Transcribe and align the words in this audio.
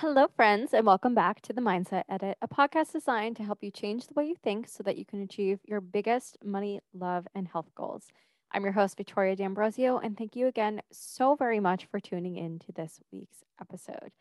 Hello, 0.00 0.26
friends, 0.36 0.74
and 0.74 0.84
welcome 0.84 1.14
back 1.14 1.40
to 1.40 1.54
the 1.54 1.62
Mindset 1.62 2.02
Edit, 2.06 2.36
a 2.42 2.46
podcast 2.46 2.92
designed 2.92 3.34
to 3.36 3.42
help 3.42 3.60
you 3.62 3.70
change 3.70 4.06
the 4.06 4.12
way 4.12 4.26
you 4.26 4.34
think 4.44 4.68
so 4.68 4.82
that 4.82 4.98
you 4.98 5.06
can 5.06 5.22
achieve 5.22 5.58
your 5.64 5.80
biggest 5.80 6.36
money, 6.44 6.80
love, 6.92 7.26
and 7.34 7.48
health 7.48 7.70
goals. 7.74 8.04
I'm 8.52 8.62
your 8.62 8.74
host, 8.74 8.98
Victoria 8.98 9.34
D'Ambrozio, 9.34 9.98
and 10.04 10.14
thank 10.14 10.36
you 10.36 10.48
again 10.48 10.82
so 10.92 11.34
very 11.34 11.60
much 11.60 11.86
for 11.86 11.98
tuning 11.98 12.36
in 12.36 12.58
to 12.58 12.72
this 12.72 13.00
week's 13.10 13.38
episode. 13.58 14.12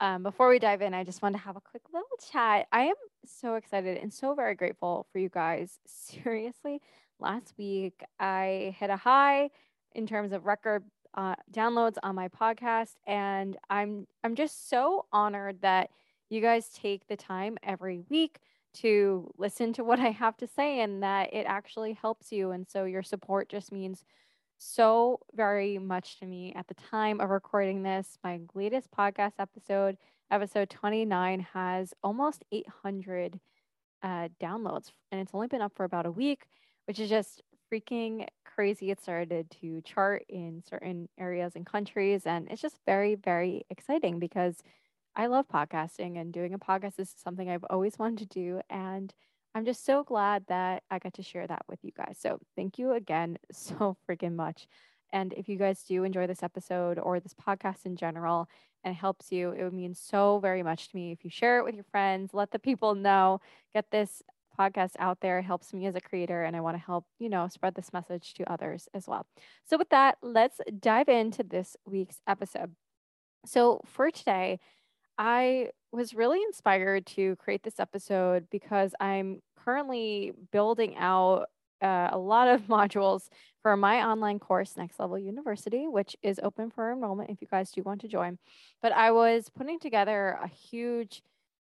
Um, 0.00 0.24
before 0.24 0.48
we 0.48 0.58
dive 0.58 0.82
in, 0.82 0.94
I 0.94 1.04
just 1.04 1.22
want 1.22 1.36
to 1.36 1.42
have 1.42 1.54
a 1.54 1.60
quick 1.60 1.82
little 1.94 2.08
chat. 2.32 2.66
I 2.72 2.86
am 2.86 2.96
so 3.24 3.54
excited 3.54 3.98
and 3.98 4.12
so 4.12 4.34
very 4.34 4.56
grateful 4.56 5.06
for 5.12 5.20
you 5.20 5.28
guys. 5.28 5.78
Seriously, 5.86 6.80
last 7.20 7.54
week 7.56 8.02
I 8.18 8.74
hit 8.80 8.90
a 8.90 8.96
high 8.96 9.50
in 9.92 10.08
terms 10.08 10.32
of 10.32 10.44
record 10.44 10.82
uh, 11.14 11.34
downloads 11.52 11.96
on 12.02 12.14
my 12.14 12.28
podcast, 12.28 12.94
and 13.06 13.56
I'm 13.68 14.06
I'm 14.22 14.34
just 14.34 14.68
so 14.68 15.06
honored 15.12 15.60
that 15.62 15.90
you 16.28 16.40
guys 16.40 16.68
take 16.68 17.06
the 17.08 17.16
time 17.16 17.58
every 17.62 18.00
week 18.08 18.38
to 18.72 19.32
listen 19.36 19.72
to 19.74 19.84
what 19.84 19.98
I 19.98 20.10
have 20.10 20.36
to 20.38 20.46
say 20.46 20.80
and 20.80 21.02
that 21.02 21.34
it 21.34 21.44
actually 21.46 21.94
helps 21.94 22.30
you. 22.30 22.52
And 22.52 22.68
so 22.68 22.84
your 22.84 23.02
support 23.02 23.48
just 23.48 23.72
means 23.72 24.04
so 24.58 25.18
very 25.34 25.78
much 25.78 26.18
to 26.20 26.26
me 26.26 26.52
at 26.54 26.68
the 26.68 26.74
time 26.74 27.20
of 27.20 27.30
recording 27.30 27.82
this. 27.82 28.18
My 28.22 28.40
latest 28.54 28.90
podcast 28.90 29.32
episode, 29.38 29.96
episode 30.30 30.70
29, 30.70 31.46
has 31.54 31.94
almost 32.04 32.44
800 32.52 33.40
uh, 34.02 34.28
downloads, 34.40 34.92
and 35.10 35.20
it's 35.20 35.32
only 35.34 35.48
been 35.48 35.62
up 35.62 35.72
for 35.74 35.84
about 35.84 36.06
a 36.06 36.10
week, 36.10 36.46
which 36.86 36.98
is 37.00 37.08
just 37.08 37.42
freaking 37.72 38.26
crazy. 38.60 38.90
It 38.90 39.00
started 39.00 39.50
to 39.62 39.80
chart 39.86 40.26
in 40.28 40.62
certain 40.68 41.08
areas 41.18 41.52
and 41.56 41.64
countries, 41.64 42.26
and 42.26 42.46
it's 42.50 42.60
just 42.60 42.76
very, 42.84 43.14
very 43.14 43.64
exciting 43.70 44.18
because 44.18 44.62
I 45.16 45.28
love 45.28 45.48
podcasting 45.48 46.20
and 46.20 46.30
doing 46.30 46.52
a 46.52 46.58
podcast 46.58 46.98
is 46.98 47.14
something 47.16 47.48
I've 47.48 47.64
always 47.70 47.98
wanted 47.98 48.18
to 48.28 48.38
do. 48.38 48.60
And 48.68 49.14
I'm 49.54 49.64
just 49.64 49.86
so 49.86 50.04
glad 50.04 50.44
that 50.48 50.82
I 50.90 50.98
got 50.98 51.14
to 51.14 51.22
share 51.22 51.46
that 51.46 51.62
with 51.70 51.78
you 51.82 51.92
guys. 51.96 52.18
So 52.20 52.38
thank 52.54 52.78
you 52.78 52.92
again 52.92 53.38
so 53.50 53.96
freaking 54.06 54.34
much. 54.34 54.66
And 55.10 55.32
if 55.32 55.48
you 55.48 55.56
guys 55.56 55.82
do 55.84 56.04
enjoy 56.04 56.26
this 56.26 56.42
episode 56.42 56.98
or 56.98 57.18
this 57.18 57.32
podcast 57.34 57.86
in 57.86 57.96
general 57.96 58.46
and 58.84 58.92
it 58.92 58.98
helps 58.98 59.32
you, 59.32 59.52
it 59.52 59.64
would 59.64 59.72
mean 59.72 59.94
so 59.94 60.38
very 60.38 60.62
much 60.62 60.90
to 60.90 60.96
me 60.96 61.12
if 61.12 61.24
you 61.24 61.30
share 61.30 61.60
it 61.60 61.64
with 61.64 61.76
your 61.76 61.84
friends, 61.90 62.34
let 62.34 62.50
the 62.50 62.58
people 62.58 62.94
know, 62.94 63.40
get 63.72 63.90
this 63.90 64.22
podcast 64.60 64.92
out 64.98 65.20
there. 65.20 65.40
Helps 65.42 65.72
me 65.72 65.86
as 65.86 65.94
a 65.94 66.00
creator 66.00 66.44
and 66.44 66.54
I 66.56 66.60
want 66.60 66.76
to 66.76 66.82
help, 66.82 67.06
you 67.18 67.28
know, 67.28 67.48
spread 67.48 67.74
this 67.74 67.92
message 67.92 68.34
to 68.34 68.52
others 68.52 68.88
as 68.94 69.06
well. 69.08 69.26
So 69.64 69.78
with 69.78 69.88
that, 69.90 70.18
let's 70.22 70.60
dive 70.78 71.08
into 71.08 71.42
this 71.42 71.76
week's 71.86 72.20
episode. 72.26 72.74
So 73.46 73.80
for 73.86 74.10
today, 74.10 74.58
I 75.16 75.68
was 75.92 76.14
really 76.14 76.42
inspired 76.42 77.06
to 77.06 77.36
create 77.36 77.62
this 77.62 77.80
episode 77.80 78.46
because 78.50 78.94
I'm 79.00 79.40
currently 79.56 80.32
building 80.52 80.96
out 80.96 81.46
uh, 81.82 82.08
a 82.12 82.18
lot 82.18 82.48
of 82.48 82.62
modules 82.68 83.28
for 83.62 83.76
my 83.76 84.02
online 84.02 84.38
course, 84.38 84.76
Next 84.76 84.98
Level 84.98 85.16
YOUniversity, 85.16 85.90
which 85.90 86.16
is 86.22 86.40
open 86.42 86.70
for 86.70 86.92
enrollment 86.92 87.30
if 87.30 87.40
you 87.40 87.48
guys 87.50 87.70
do 87.70 87.82
want 87.82 88.00
to 88.02 88.08
join. 88.08 88.38
But 88.82 88.92
I 88.92 89.10
was 89.10 89.50
putting 89.54 89.78
together 89.78 90.38
a 90.42 90.48
huge, 90.48 91.22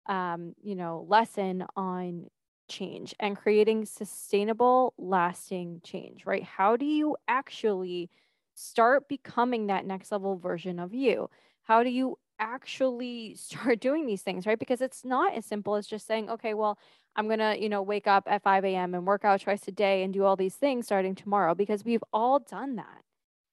um, 0.08 0.54
you 0.62 0.76
know, 0.76 1.06
lesson 1.08 1.66
on 1.76 2.28
change 2.72 3.14
and 3.20 3.38
creating 3.38 3.86
sustainable, 3.86 4.94
lasting 4.98 5.82
change, 5.84 6.26
right? 6.26 6.44
How 6.44 6.78
do 6.78 6.86
you 6.86 7.18
actually 7.28 8.10
start 8.56 9.08
becoming 9.08 9.68
that 9.68 9.86
next 9.86 10.12
level 10.12 10.38
version 10.38 10.80
of 10.80 10.94
you? 10.94 11.30
How 11.64 11.84
do 11.84 11.90
you 11.90 12.18
actually 12.40 13.36
start 13.40 13.80
doing 13.80 14.06
these 14.08 14.24
things, 14.24 14.48
right? 14.48 14.60
Because 14.60 14.82
it's 14.82 15.06
not 15.06 15.36
as 15.36 15.46
simple 15.46 15.76
as 15.76 15.88
just 15.88 16.08
saying, 16.08 16.30
okay, 16.30 16.54
well, 16.54 16.80
I'm 17.16 17.28
going 17.28 17.40
to, 17.40 17.62
you 17.62 17.70
know, 17.70 17.82
wake 17.82 18.08
up 18.08 18.24
at 18.28 18.44
5 18.44 18.66
a.m. 18.66 18.96
and 18.96 19.06
work 19.06 19.26
out 19.26 19.42
twice 19.42 19.68
a 19.68 19.72
day 19.72 20.04
and 20.04 20.14
do 20.14 20.24
all 20.24 20.38
these 20.38 20.56
things 20.56 20.86
starting 20.86 21.16
tomorrow 21.16 21.54
because 21.54 21.86
we've 21.86 22.04
all 22.14 22.40
done 22.40 22.78
that. 22.78 23.04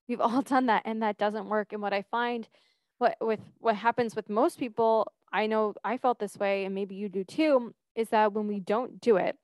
We've 0.09 0.21
all 0.21 0.43
done 0.55 0.67
that 0.67 0.83
and 0.85 1.03
that 1.03 1.19
doesn't 1.19 1.49
work. 1.49 1.73
And 1.73 1.83
what 1.83 1.93
I 1.93 2.03
find 2.03 2.49
what 2.99 3.17
with 3.21 3.41
what 3.59 3.77
happens 3.77 4.17
with 4.17 4.29
most 4.29 4.59
people, 4.59 5.13
I 5.33 5.47
know 5.47 5.75
I 5.85 5.99
felt 5.99 6.19
this 6.19 6.37
way 6.37 6.65
and 6.65 6.75
maybe 6.75 6.95
you 6.95 7.09
do 7.09 7.25
too, 7.25 7.75
is 7.99 8.11
that 8.11 8.33
when 8.33 8.47
we 8.47 8.61
don't 8.61 9.01
do 9.01 9.17
it, 9.17 9.37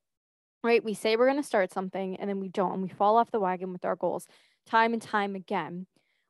right? 0.62 0.82
We 0.82 0.94
say 0.94 1.16
we're 1.16 1.26
going 1.26 1.42
to 1.42 1.46
start 1.46 1.72
something 1.72 2.16
and 2.16 2.30
then 2.30 2.38
we 2.38 2.48
don't 2.48 2.72
and 2.72 2.82
we 2.82 2.88
fall 2.88 3.16
off 3.16 3.32
the 3.32 3.40
wagon 3.40 3.72
with 3.72 3.84
our 3.84 3.96
goals 3.96 4.26
time 4.64 4.92
and 4.92 5.02
time 5.02 5.34
again. 5.34 5.86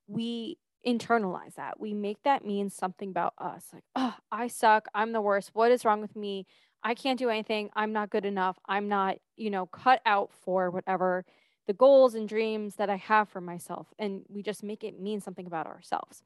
We 0.08 0.56
internalize 0.86 1.54
that. 1.56 1.78
We 1.78 1.92
make 1.92 2.22
that 2.24 2.44
mean 2.44 2.70
something 2.70 3.10
about 3.10 3.34
us. 3.36 3.66
Like, 3.72 3.84
oh, 3.94 4.14
I 4.32 4.48
suck. 4.48 4.88
I'm 4.94 5.12
the 5.12 5.20
worst. 5.20 5.50
What 5.52 5.70
is 5.70 5.84
wrong 5.84 6.00
with 6.00 6.16
me? 6.16 6.46
I 6.82 6.94
can't 6.94 7.18
do 7.18 7.28
anything. 7.28 7.70
I'm 7.74 7.92
not 7.92 8.10
good 8.10 8.24
enough. 8.24 8.58
I'm 8.66 8.88
not, 8.88 9.16
you 9.36 9.50
know, 9.50 9.66
cut 9.66 10.00
out 10.06 10.30
for 10.32 10.70
whatever 10.70 11.26
the 11.66 11.74
goals 11.74 12.14
and 12.14 12.28
dreams 12.28 12.76
that 12.76 12.90
I 12.90 12.96
have 12.96 13.28
for 13.28 13.40
myself. 13.40 13.92
And 13.98 14.22
we 14.28 14.42
just 14.42 14.62
make 14.62 14.82
it 14.82 14.98
mean 14.98 15.20
something 15.20 15.46
about 15.46 15.66
ourselves. 15.66 16.22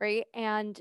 Right. 0.00 0.24
And 0.34 0.80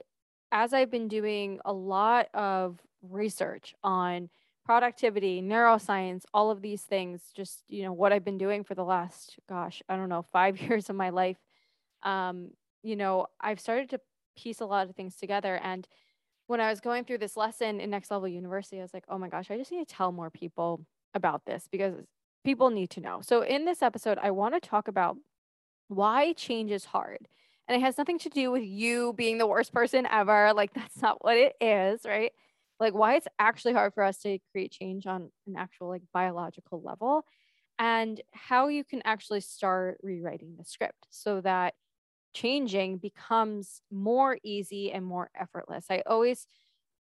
as 0.52 0.74
I've 0.74 0.92
been 0.92 1.10
doing 1.10 1.60
a 1.66 1.74
lot 1.74 2.28
of 2.34 2.80
research 3.10 3.76
on 3.84 4.30
productivity, 4.66 5.42
neuroscience, 5.42 6.24
all 6.34 6.50
of 6.50 6.62
these 6.62 6.82
things, 6.82 7.22
just, 7.36 7.64
you 7.70 7.84
know, 7.84 7.94
what 7.94 8.12
I've 8.12 8.26
been 8.26 8.38
doing 8.38 8.64
for 8.64 8.74
the 8.74 8.84
last, 8.84 9.38
gosh, 9.48 9.82
I 9.88 9.96
don't 9.96 10.10
know, 10.10 10.26
five 10.34 10.60
years 10.60 10.90
of 10.90 10.96
my 10.96 11.10
life, 11.10 11.38
um, 12.04 12.50
you 12.84 12.96
know, 12.96 13.28
I've 13.40 13.60
started 13.60 13.90
to 13.92 14.02
piece 14.38 14.60
a 14.62 14.66
lot 14.66 14.90
of 14.90 14.96
things 14.96 15.16
together. 15.16 15.60
And 15.64 15.88
when 16.48 16.60
I 16.60 16.70
was 16.70 16.82
going 16.82 17.06
through 17.06 17.20
this 17.20 17.38
lesson 17.38 17.80
in 17.80 17.90
Next 17.90 18.12
Level 18.12 18.28
YOUniversity, 18.28 18.80
I 18.80 18.82
was 18.82 18.94
like, 18.94 19.06
oh 19.08 19.18
my 19.18 19.30
gosh, 19.30 19.50
I 19.50 19.58
just 19.58 19.72
need 19.72 19.88
to 19.88 19.96
tell 19.96 20.12
more 20.12 20.30
people 20.30 20.86
about 21.14 21.46
this 21.46 21.68
because 21.72 21.96
people 22.44 22.70
need 22.70 22.90
to 22.92 23.02
know. 23.02 23.22
So, 23.22 23.42
in 23.42 23.66
this 23.66 23.82
episode, 23.82 24.20
I 24.22 24.32
want 24.32 24.54
to 24.54 24.60
talk 24.60 24.88
about 24.88 25.18
why 25.88 26.34
change 26.34 26.72
is 26.72 26.86
hard. 26.86 27.28
And 27.68 27.76
it 27.76 27.84
has 27.84 27.98
nothing 27.98 28.20
to 28.20 28.30
do 28.30 28.52
with 28.52 28.64
you 28.64 29.14
being 29.14 29.40
the 29.40 29.48
worst 29.48 29.74
person 29.74 30.06
ever. 30.06 30.54
Like, 30.54 30.74
that's 30.74 31.02
not 31.02 31.24
what 31.24 31.38
it 31.38 31.56
is, 31.60 32.02
right? 32.06 32.32
Like, 32.80 32.94
why 32.94 33.16
it's 33.16 33.28
actually 33.40 33.74
hard 33.74 33.94
for 33.94 34.04
us 34.04 34.20
to 34.20 34.40
create 34.52 34.72
change 34.72 35.08
on 35.08 35.32
an 35.48 35.56
actual, 35.58 35.90
like, 35.90 36.04
biological 36.14 36.82
level, 36.82 37.24
and 37.80 38.22
how 38.34 38.68
you 38.70 38.84
can 38.84 39.02
actually 39.06 39.42
start 39.42 39.98
rewriting 40.04 40.56
the 40.58 40.66
script 40.66 41.08
so 41.10 41.42
that 41.42 41.74
changing 42.34 42.98
becomes 42.98 43.82
more 43.92 44.38
easy 44.44 44.92
and 44.92 45.06
more 45.06 45.30
effortless. 45.40 45.86
I 45.90 46.04
always 46.06 46.48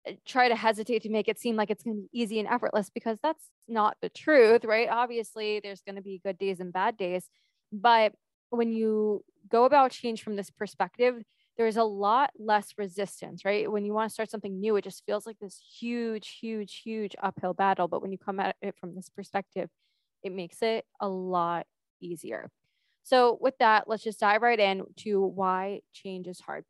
eh, 0.06 0.14
try 0.26 0.48
to 0.48 0.56
hesitate 0.56 1.03
to 1.03 1.10
make 1.10 1.28
it 1.28 1.38
seem 1.38 1.56
like 1.56 1.70
it's 1.70 1.82
going 1.82 1.97
to 1.97 2.03
be 2.03 2.20
easy 2.22 2.38
and 2.41 2.48
effortless 2.48 2.91
because 2.91 3.19
that's 3.22 3.50
not 3.69 3.97
the 4.03 4.09
truth, 4.09 4.64
right? 4.64 4.88
Obviously, 4.91 5.60
there's 5.60 5.82
going 5.82 5.97
to 5.97 6.03
be 6.03 6.20
good 6.25 6.38
days 6.38 6.60
and 6.60 6.72
bad 6.72 6.97
days. 6.97 7.28
But 7.72 8.12
when 8.50 8.72
you 8.72 9.25
go 9.48 9.64
about 9.64 9.92
change 9.92 10.22
from 10.22 10.36
this 10.36 10.50
perspective, 10.50 11.22
there's 11.60 11.76
a 11.76 11.84
lot 11.84 12.31
less 12.38 12.72
resistance, 12.78 13.44
right? 13.44 13.71
When 13.71 13.84
you 13.84 13.93
want 13.93 14.09
to 14.09 14.15
start 14.15 14.31
something 14.31 14.59
new, 14.59 14.76
it 14.76 14.84
just 14.84 15.04
feels 15.04 15.26
like 15.26 15.38
this 15.41 15.60
huge, 15.78 16.38
huge, 16.41 16.81
huge 16.82 17.15
uphill 17.22 17.53
battle. 17.53 17.87
But 17.87 18.00
when 18.00 18.10
you 18.10 18.16
come 18.16 18.41
at 18.41 18.56
it 18.62 18.76
from 18.81 18.94
this 18.94 19.10
perspective, 19.10 19.69
it 20.22 20.32
makes 20.32 20.62
it 20.62 20.87
a 21.03 21.09
lot 21.09 21.66
easier. 22.00 22.50
So, 23.03 23.37
with 23.43 23.59
that, 23.59 23.88
let's 23.88 24.03
just 24.03 24.21
dive 24.21 24.41
right 24.41 24.59
in 24.59 24.84
to 25.00 25.21
why 25.21 25.81
change 25.93 26.28
is 26.28 26.41
hard. 26.41 26.65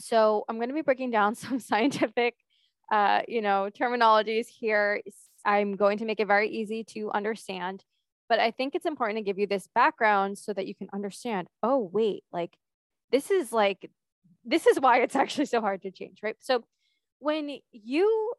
So, 0.00 0.44
I'm 0.48 0.56
going 0.56 0.70
to 0.70 0.74
be 0.74 0.82
breaking 0.82 1.12
down 1.12 1.34
some 1.36 1.60
scientific, 1.60 2.34
uh, 2.90 3.20
you 3.28 3.42
know, 3.42 3.70
terminologies 3.72 4.48
here. 4.48 5.02
I'm 5.44 5.76
going 5.76 5.98
to 5.98 6.04
make 6.04 6.18
it 6.18 6.26
very 6.26 6.50
easy 6.50 6.82
to 6.94 7.12
understand, 7.12 7.84
but 8.28 8.40
I 8.40 8.50
think 8.50 8.74
it's 8.74 8.86
important 8.86 9.18
to 9.18 9.22
give 9.22 9.38
you 9.38 9.46
this 9.46 9.68
background 9.72 10.36
so 10.36 10.52
that 10.52 10.66
you 10.66 10.74
can 10.74 10.88
understand. 10.92 11.46
Oh, 11.62 11.88
wait, 11.92 12.24
like 12.32 12.56
this 13.12 13.30
is 13.30 13.52
like 13.52 13.88
this 14.50 14.66
is 14.66 14.80
why 14.80 15.00
it's 15.02 15.16
actually 15.16 15.46
so 15.46 15.60
hard 15.60 15.82
to 15.82 15.90
change, 15.90 16.18
right? 16.22 16.36
So, 16.40 16.64
when 17.18 17.58
you 17.72 18.32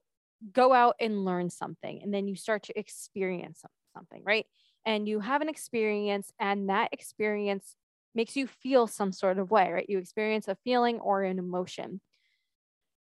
go 0.51 0.73
out 0.73 0.95
and 0.99 1.23
learn 1.23 1.49
something, 1.49 2.01
and 2.01 2.13
then 2.13 2.27
you 2.27 2.35
start 2.35 2.63
to 2.63 2.79
experience 2.79 3.63
something, 3.93 4.23
right? 4.25 4.45
and 4.85 5.07
you 5.07 5.19
have 5.19 5.41
an 5.41 5.49
experience 5.49 6.31
and 6.39 6.69
that 6.69 6.89
experience 6.91 7.75
makes 8.15 8.35
you 8.35 8.47
feel 8.47 8.87
some 8.87 9.11
sort 9.11 9.37
of 9.37 9.51
way, 9.51 9.71
right? 9.71 9.85
You 9.87 9.97
experience 9.97 10.47
a 10.47 10.57
feeling 10.63 10.99
or 10.99 11.23
an 11.23 11.39
emotion. 11.39 12.01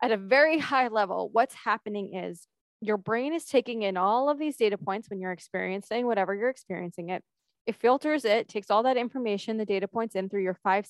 At 0.01 0.11
a 0.11 0.17
very 0.17 0.59
high 0.59 0.89
level, 0.89 1.29
what's 1.31 1.55
happening 1.55 2.15
is 2.15 2.47
your 2.81 2.97
brain 2.97 3.33
is 3.33 3.45
taking 3.45 3.83
in 3.83 3.97
all 3.97 4.29
of 4.29 4.37
these 4.37 4.57
data 4.57 4.77
points 4.77 5.09
when 5.09 5.19
you're 5.19 5.31
experiencing 5.31 6.05
whatever 6.05 6.35
you're 6.35 6.49
experiencing 6.49 7.09
it. 7.09 7.23
It 7.65 7.75
filters 7.75 8.25
it, 8.25 8.47
takes 8.47 8.69
all 8.69 8.83
that 8.83 8.97
information, 8.97 9.57
the 9.57 9.65
data 9.65 9.87
points 9.87 10.15
in 10.15 10.29
through 10.29 10.43
your 10.43 10.57
five 10.63 10.87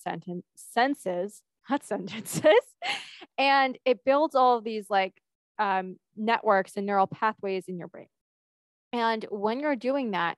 senses, 0.56 1.42
not 1.70 1.84
sentences, 1.84 2.54
and 3.38 3.78
it 3.86 4.04
builds 4.06 4.36
all 4.36 4.58
of 4.58 4.64
these 4.64 4.90
like 4.90 5.14
um, 5.60 5.98
networks 6.16 6.74
and 6.76 6.86
neural 6.86 7.08
pathways 7.08 7.66
in 7.68 7.78
your 7.78 7.88
brain. 7.88 8.08
And 8.94 9.26
when 9.30 9.60
you're 9.60 9.76
doing 9.76 10.12
that, 10.12 10.38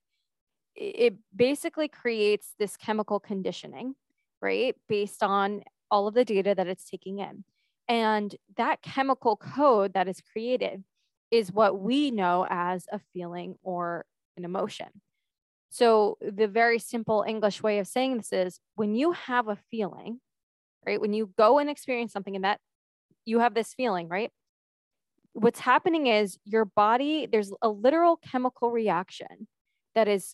it 0.75 1.15
basically 1.35 1.87
creates 1.87 2.53
this 2.57 2.77
chemical 2.77 3.19
conditioning, 3.19 3.95
right? 4.41 4.75
Based 4.87 5.21
on 5.21 5.63
all 5.91 6.07
of 6.07 6.13
the 6.13 6.25
data 6.25 6.55
that 6.55 6.67
it's 6.67 6.89
taking 6.89 7.19
in. 7.19 7.43
And 7.87 8.35
that 8.57 8.81
chemical 8.81 9.35
code 9.35 9.93
that 9.93 10.07
is 10.07 10.21
created 10.21 10.83
is 11.31 11.51
what 11.51 11.79
we 11.79 12.11
know 12.11 12.45
as 12.49 12.85
a 12.91 12.99
feeling 13.13 13.55
or 13.63 14.05
an 14.37 14.45
emotion. 14.45 14.87
So, 15.71 16.17
the 16.21 16.47
very 16.47 16.79
simple 16.79 17.23
English 17.27 17.61
way 17.61 17.77
of 17.77 17.87
saying 17.87 18.17
this 18.17 18.33
is 18.33 18.59
when 18.75 18.95
you 18.95 19.11
have 19.11 19.47
a 19.47 19.57
feeling, 19.69 20.19
right? 20.89 20.99
When 20.99 21.13
you 21.13 21.31
go 21.37 21.59
and 21.59 21.69
experience 21.69 22.11
something 22.11 22.35
and 22.35 22.43
that 22.43 22.59
you 23.23 23.39
have 23.39 23.53
this 23.53 23.73
feeling, 23.73 24.07
right? 24.07 24.31
What's 25.33 25.59
happening 25.59 26.07
is 26.07 26.39
your 26.45 26.65
body, 26.65 27.27
there's 27.31 27.53
a 27.61 27.69
literal 27.69 28.17
chemical 28.17 28.71
reaction 28.71 29.47
that 29.93 30.07
is 30.07 30.33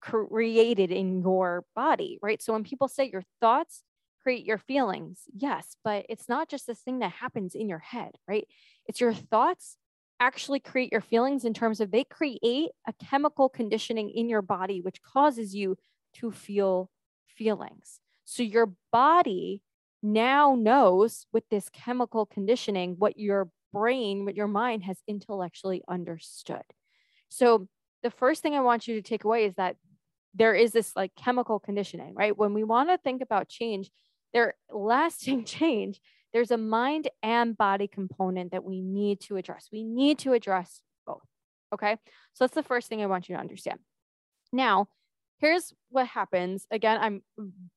created 0.00 0.92
in 0.92 1.22
your 1.22 1.64
body, 1.74 2.18
right? 2.22 2.40
So, 2.40 2.52
when 2.52 2.62
people 2.62 2.86
say 2.86 3.10
your 3.12 3.24
thoughts 3.40 3.82
create 4.22 4.44
your 4.44 4.58
feelings, 4.58 5.22
yes, 5.36 5.76
but 5.82 6.06
it's 6.08 6.28
not 6.28 6.48
just 6.48 6.68
this 6.68 6.80
thing 6.80 7.00
that 7.00 7.10
happens 7.10 7.56
in 7.56 7.68
your 7.68 7.80
head, 7.80 8.12
right? 8.28 8.46
It's 8.86 9.00
your 9.00 9.12
thoughts 9.12 9.76
actually 10.20 10.60
create 10.60 10.92
your 10.92 11.00
feelings 11.00 11.44
in 11.44 11.52
terms 11.52 11.80
of 11.80 11.90
they 11.90 12.04
create 12.04 12.70
a 12.86 12.92
chemical 13.04 13.48
conditioning 13.48 14.10
in 14.10 14.28
your 14.28 14.42
body, 14.42 14.80
which 14.80 15.02
causes 15.02 15.54
you 15.54 15.76
to 16.14 16.30
feel 16.30 16.90
feelings. 17.26 18.00
So 18.24 18.42
your 18.42 18.72
body 18.92 19.62
now 20.02 20.54
knows 20.54 21.26
with 21.32 21.44
this 21.50 21.68
chemical 21.68 22.26
conditioning 22.26 22.96
what 22.98 23.18
your 23.18 23.48
brain, 23.72 24.24
what 24.24 24.36
your 24.36 24.48
mind 24.48 24.84
has 24.84 24.98
intellectually 25.06 25.82
understood. 25.88 26.62
So 27.28 27.68
the 28.02 28.10
first 28.10 28.42
thing 28.42 28.54
I 28.54 28.60
want 28.60 28.86
you 28.86 28.94
to 28.94 29.02
take 29.02 29.24
away 29.24 29.44
is 29.46 29.54
that 29.56 29.76
there 30.34 30.54
is 30.54 30.72
this 30.72 30.94
like 30.94 31.14
chemical 31.16 31.58
conditioning, 31.58 32.14
right? 32.14 32.36
When 32.36 32.54
we 32.54 32.64
want 32.64 32.90
to 32.90 32.98
think 32.98 33.22
about 33.22 33.48
change, 33.48 33.90
there 34.32 34.54
lasting 34.70 35.44
change 35.44 36.00
there's 36.36 36.50
a 36.50 36.58
mind 36.58 37.08
and 37.22 37.56
body 37.56 37.88
component 37.88 38.52
that 38.52 38.62
we 38.62 38.82
need 38.82 39.20
to 39.22 39.38
address. 39.38 39.68
We 39.72 39.84
need 39.84 40.18
to 40.18 40.34
address 40.34 40.82
both. 41.06 41.22
Okay. 41.72 41.96
So 42.34 42.44
that's 42.44 42.54
the 42.54 42.62
first 42.62 42.88
thing 42.88 43.00
I 43.00 43.06
want 43.06 43.28
you 43.28 43.36
to 43.36 43.40
understand. 43.40 43.78
Now, 44.52 44.88
here's 45.38 45.72
what 45.90 46.06
happens. 46.06 46.66
Again, 46.70 46.98
I'm 47.00 47.22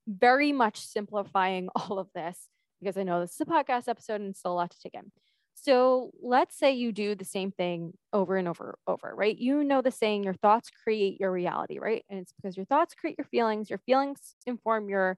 very 0.08 0.52
much 0.52 0.80
simplifying 0.80 1.70
all 1.76 2.00
of 2.00 2.08
this 2.14 2.48
because 2.80 2.98
I 2.98 3.04
know 3.04 3.20
this 3.20 3.34
is 3.34 3.42
a 3.42 3.46
podcast 3.46 3.88
episode 3.88 4.22
and 4.22 4.36
still 4.36 4.54
a 4.54 4.56
lot 4.56 4.72
to 4.72 4.80
take 4.82 4.94
in. 4.94 5.12
So 5.56 6.12
let's 6.22 6.58
say 6.58 6.72
you 6.72 6.94
do 6.94 7.16
the 7.16 7.26
same 7.26 7.52
thing 7.52 7.92
over 8.14 8.38
and 8.38 8.48
over 8.48 8.78
over, 8.88 9.14
right? 9.14 9.38
You 9.38 9.64
know 9.64 9.82
the 9.82 9.92
saying, 9.92 10.24
your 10.24 10.34
thoughts 10.36 10.70
create 10.84 11.20
your 11.20 11.32
reality, 11.34 11.80
right? 11.80 12.06
And 12.10 12.20
it's 12.20 12.32
because 12.32 12.56
your 12.56 12.66
thoughts 12.66 12.96
create 12.96 13.18
your 13.18 13.26
feelings, 13.26 13.70
your 13.70 13.80
feelings 13.80 14.36
inform 14.46 14.88
your 14.88 15.18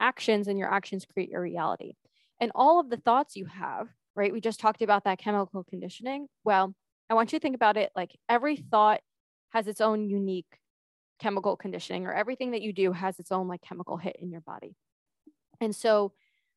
actions, 0.00 0.48
and 0.48 0.58
your 0.58 0.72
actions 0.72 1.04
create 1.04 1.28
your 1.28 1.42
reality 1.42 1.94
and 2.40 2.52
all 2.54 2.80
of 2.80 2.90
the 2.90 2.96
thoughts 2.96 3.36
you 3.36 3.46
have, 3.46 3.88
right? 4.14 4.32
We 4.32 4.40
just 4.40 4.60
talked 4.60 4.82
about 4.82 5.04
that 5.04 5.18
chemical 5.18 5.64
conditioning. 5.64 6.26
Well, 6.44 6.74
I 7.08 7.14
want 7.14 7.32
you 7.32 7.38
to 7.38 7.42
think 7.42 7.54
about 7.54 7.76
it 7.76 7.90
like 7.94 8.16
every 8.28 8.56
thought 8.56 9.00
has 9.50 9.68
its 9.68 9.80
own 9.80 10.08
unique 10.08 10.58
chemical 11.18 11.56
conditioning, 11.56 12.06
or 12.06 12.12
everything 12.12 12.52
that 12.52 12.62
you 12.62 12.72
do 12.72 12.92
has 12.92 13.18
its 13.18 13.32
own 13.32 13.48
like 13.48 13.62
chemical 13.62 13.96
hit 13.96 14.16
in 14.20 14.30
your 14.30 14.40
body. 14.40 14.74
And 15.60 15.74
so 15.74 16.12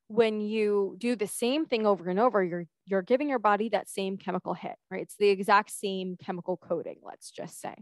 when 0.08 0.40
you 0.40 0.96
do 0.98 1.16
the 1.16 1.28
same 1.28 1.66
thing 1.66 1.86
over 1.86 2.10
and 2.10 2.20
over, 2.20 2.44
you're 2.44 2.66
you're 2.86 3.02
giving 3.02 3.30
your 3.30 3.40
body 3.40 3.70
that 3.70 3.90
same 3.90 4.18
chemical 4.18 4.54
hit, 4.54 4.76
right? 4.90 5.02
It's 5.02 5.18
the 5.18 5.30
exact 5.30 5.72
same 5.72 6.16
chemical 6.18 6.58
coding, 6.58 6.98
let's 7.04 7.30
just 7.32 7.60
say, 7.60 7.76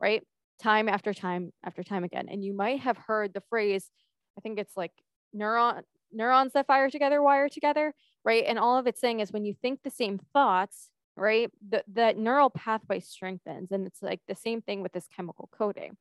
right? 0.00 0.22
Time 0.60 0.88
after 0.88 1.14
time 1.14 1.52
after 1.64 1.84
time 1.84 2.04
again. 2.04 2.28
And 2.28 2.44
you 2.44 2.52
might 2.52 2.80
have 2.80 2.96
heard 2.96 3.32
the 3.32 3.42
phrase, 3.48 3.90
I 4.36 4.40
think 4.40 4.58
it's 4.58 4.76
like 4.76 4.92
neuron 5.34 5.82
neurons 6.12 6.52
that 6.54 6.66
fire 6.66 6.90
together 6.90 7.22
wire 7.22 7.48
together, 7.48 7.94
right? 8.24 8.44
And 8.46 8.58
all 8.58 8.76
of 8.76 8.86
it's 8.86 9.00
saying 9.00 9.20
is 9.20 9.32
when 9.32 9.44
you 9.44 9.54
think 9.54 9.82
the 9.82 9.90
same 9.90 10.18
thoughts, 10.32 10.90
right, 11.16 11.50
the, 11.68 11.84
the 11.92 12.14
neural 12.14 12.50
pathway 12.50 13.00
strengthens. 13.00 13.70
And 13.72 13.86
it's 13.86 14.02
like 14.02 14.20
the 14.26 14.34
same 14.34 14.62
thing 14.62 14.82
with 14.82 14.92
this 14.92 15.08
chemical 15.14 15.48
coding. 15.52 15.96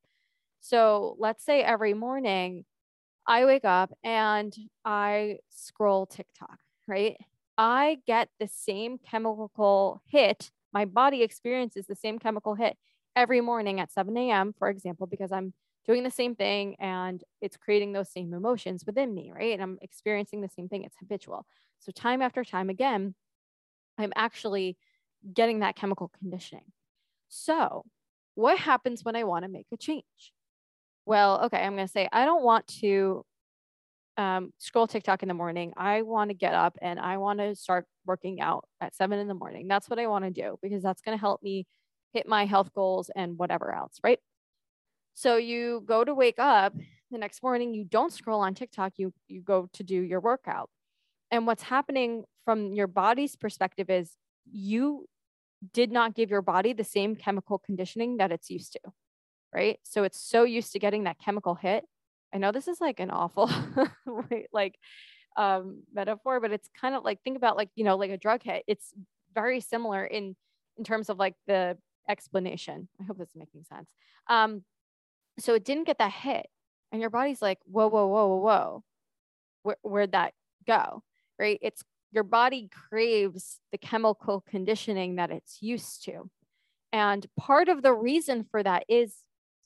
So 0.59 1.15
let's 1.19 1.43
say 1.43 1.61
every 1.63 1.93
morning 1.93 2.65
I 3.27 3.45
wake 3.45 3.65
up 3.65 3.91
and 4.03 4.55
I 4.85 5.39
scroll 5.49 6.05
TikTok, 6.05 6.59
right? 6.87 7.17
I 7.57 7.99
get 8.07 8.29
the 8.39 8.47
same 8.47 8.97
chemical 8.99 10.01
hit. 10.07 10.51
My 10.73 10.85
body 10.85 11.23
experiences 11.23 11.87
the 11.87 11.95
same 11.95 12.19
chemical 12.19 12.55
hit 12.55 12.77
every 13.15 13.41
morning 13.41 13.79
at 13.79 13.91
7 13.91 14.31
a.m., 14.31 14.53
for 14.57 14.69
example, 14.69 15.07
because 15.07 15.31
I'm 15.31 15.53
doing 15.87 16.03
the 16.03 16.11
same 16.11 16.35
thing 16.35 16.75
and 16.79 17.23
it's 17.41 17.57
creating 17.57 17.93
those 17.93 18.11
same 18.11 18.33
emotions 18.33 18.83
within 18.85 19.13
me, 19.13 19.31
right? 19.33 19.53
And 19.53 19.61
I'm 19.61 19.77
experiencing 19.81 20.41
the 20.41 20.49
same 20.49 20.69
thing. 20.69 20.83
It's 20.83 20.97
habitual. 20.99 21.45
So, 21.79 21.91
time 21.91 22.21
after 22.21 22.43
time 22.43 22.69
again, 22.69 23.15
I'm 23.97 24.13
actually 24.15 24.77
getting 25.33 25.59
that 25.59 25.75
chemical 25.75 26.09
conditioning. 26.19 26.71
So, 27.29 27.85
what 28.35 28.59
happens 28.59 29.03
when 29.05 29.15
I 29.15 29.25
want 29.25 29.43
to 29.45 29.49
make 29.49 29.67
a 29.73 29.77
change? 29.77 30.33
Well, 31.07 31.45
okay, 31.45 31.59
I'm 31.59 31.75
going 31.75 31.87
to 31.87 31.91
say 31.91 32.09
I 32.11 32.25
don't 32.25 32.43
want 32.43 32.67
to 32.81 33.23
um, 34.17 34.51
scroll 34.57 34.87
TikTok 34.87 35.23
in 35.23 35.29
the 35.29 35.33
morning. 35.33 35.71
I 35.77 36.01
want 36.01 36.31
to 36.31 36.33
get 36.33 36.53
up 36.53 36.77
and 36.81 36.99
I 36.99 37.15
want 37.15 37.39
to 37.39 37.55
start 37.55 37.85
working 38.05 38.41
out 38.41 38.65
at 38.81 38.93
seven 38.93 39.17
in 39.17 39.29
the 39.29 39.33
morning. 39.33 39.69
That's 39.69 39.89
what 39.89 39.99
I 39.99 40.07
want 40.07 40.25
to 40.25 40.31
do 40.31 40.57
because 40.61 40.83
that's 40.83 41.01
going 41.01 41.17
to 41.17 41.21
help 41.21 41.41
me 41.41 41.65
hit 42.11 42.27
my 42.27 42.43
health 42.45 42.73
goals 42.75 43.09
and 43.15 43.37
whatever 43.37 43.73
else, 43.73 44.01
right? 44.03 44.19
So 45.13 45.37
you 45.37 45.81
go 45.85 46.03
to 46.03 46.13
wake 46.13 46.39
up 46.39 46.73
the 47.09 47.17
next 47.17 47.41
morning, 47.41 47.73
you 47.73 47.85
don't 47.85 48.11
scroll 48.11 48.41
on 48.41 48.53
TikTok, 48.53 48.93
you 48.97 49.13
you 49.29 49.41
go 49.41 49.69
to 49.71 49.83
do 49.83 50.01
your 50.01 50.19
workout. 50.19 50.69
And 51.31 51.47
what's 51.47 51.63
happening 51.63 52.25
from 52.43 52.73
your 52.73 52.87
body's 52.87 53.37
perspective 53.37 53.89
is 53.89 54.11
you 54.51 55.05
did 55.73 55.89
not 55.89 56.15
give 56.15 56.29
your 56.29 56.41
body 56.41 56.73
the 56.73 56.83
same 56.83 57.15
chemical 57.15 57.59
conditioning 57.59 58.17
that 58.17 58.33
it's 58.33 58.49
used 58.49 58.73
to. 58.73 58.79
Right? 59.53 59.79
So 59.83 60.03
it's 60.03 60.19
so 60.19 60.43
used 60.43 60.73
to 60.73 60.79
getting 60.79 61.05
that 61.05 61.19
chemical 61.19 61.55
hit. 61.55 61.83
I 62.33 62.37
know 62.37 62.51
this 62.51 62.67
is 62.67 62.81
like 62.81 62.99
an 62.99 63.09
awful 63.09 63.49
like 64.51 64.77
um 65.37 65.83
metaphor, 65.93 66.39
but 66.39 66.51
it's 66.51 66.69
kind 66.79 66.95
of 66.95 67.03
like 67.03 67.21
think 67.23 67.37
about 67.37 67.57
like, 67.57 67.69
you 67.75 67.83
know, 67.83 67.95
like 67.95 68.11
a 68.11 68.17
drug 68.17 68.43
hit. 68.43 68.63
It's 68.67 68.93
very 69.33 69.59
similar 69.59 70.03
in 70.03 70.35
in 70.77 70.83
terms 70.83 71.09
of 71.09 71.17
like 71.17 71.35
the 71.47 71.77
explanation. 72.09 72.87
I 72.99 73.03
hope 73.03 73.17
this 73.17 73.29
is 73.29 73.35
making 73.35 73.63
sense. 73.63 73.89
Um, 74.27 74.63
so 75.39 75.53
it 75.53 75.65
didn't 75.65 75.85
get 75.85 75.99
that 75.99 76.11
hit. 76.11 76.47
And 76.91 77.01
your 77.01 77.09
body's 77.09 77.41
like, 77.41 77.59
whoa, 77.65 77.87
whoa, 77.87 78.07
whoa, 78.07 78.27
whoa, 78.27 78.37
whoa. 78.37 78.83
Where, 79.63 79.77
where'd 79.81 80.13
that 80.13 80.33
go? 80.65 81.03
Right? 81.37 81.59
It's 81.61 81.83
your 82.11 82.23
body 82.23 82.69
craves 82.89 83.59
the 83.71 83.77
chemical 83.77 84.43
conditioning 84.47 85.15
that 85.15 85.31
it's 85.31 85.61
used 85.61 86.05
to. 86.05 86.29
And 86.93 87.25
part 87.37 87.67
of 87.67 87.81
the 87.81 87.93
reason 87.93 88.45
for 88.49 88.63
that 88.63 88.85
is 88.87 89.13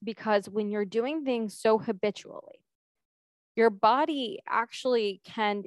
because 0.04 0.50
when 0.50 0.70
you're 0.70 0.86
doing 0.86 1.24
things 1.24 1.58
so 1.58 1.78
habitually, 1.78 2.66
your 3.56 3.70
body 3.70 4.40
actually 4.48 5.22
can 5.24 5.64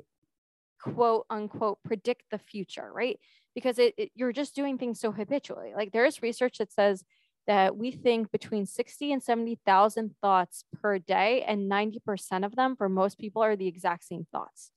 quote 0.80 1.26
unquote 1.30 1.78
predict 1.84 2.24
the 2.30 2.38
future, 2.38 2.90
right? 2.92 3.18
Because 3.54 3.78
it, 3.78 3.94
it, 3.96 4.10
you're 4.14 4.32
just 4.32 4.54
doing 4.54 4.78
things 4.78 5.00
so 5.00 5.12
habitually. 5.12 5.72
Like 5.74 5.92
there's 5.92 6.22
research 6.22 6.58
that 6.58 6.72
says 6.72 7.04
that 7.46 7.76
we 7.76 7.90
think 7.90 8.30
between 8.32 8.66
60 8.66 9.12
and 9.12 9.22
70,000 9.22 10.14
thoughts 10.20 10.64
per 10.80 10.98
day, 10.98 11.42
and 11.46 11.70
90% 11.70 12.44
of 12.44 12.56
them 12.56 12.74
for 12.76 12.88
most 12.88 13.18
people 13.18 13.42
are 13.42 13.56
the 13.56 13.66
exact 13.68 14.04
same 14.04 14.26
thoughts. 14.32 14.70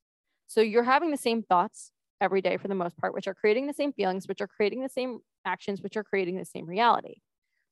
So 0.46 0.60
you're 0.60 0.82
having 0.82 1.10
the 1.10 1.16
same 1.16 1.42
thoughts 1.42 1.92
every 2.20 2.42
day 2.42 2.56
for 2.56 2.68
the 2.68 2.74
most 2.74 2.96
part, 2.98 3.14
which 3.14 3.26
are 3.26 3.34
creating 3.34 3.66
the 3.66 3.72
same 3.72 3.92
feelings, 3.92 4.28
which 4.28 4.40
are 4.40 4.46
creating 4.46 4.82
the 4.82 4.88
same 4.88 5.20
actions, 5.44 5.82
which 5.82 5.96
are 5.96 6.04
creating 6.04 6.36
the 6.36 6.44
same 6.44 6.66
reality. 6.66 7.16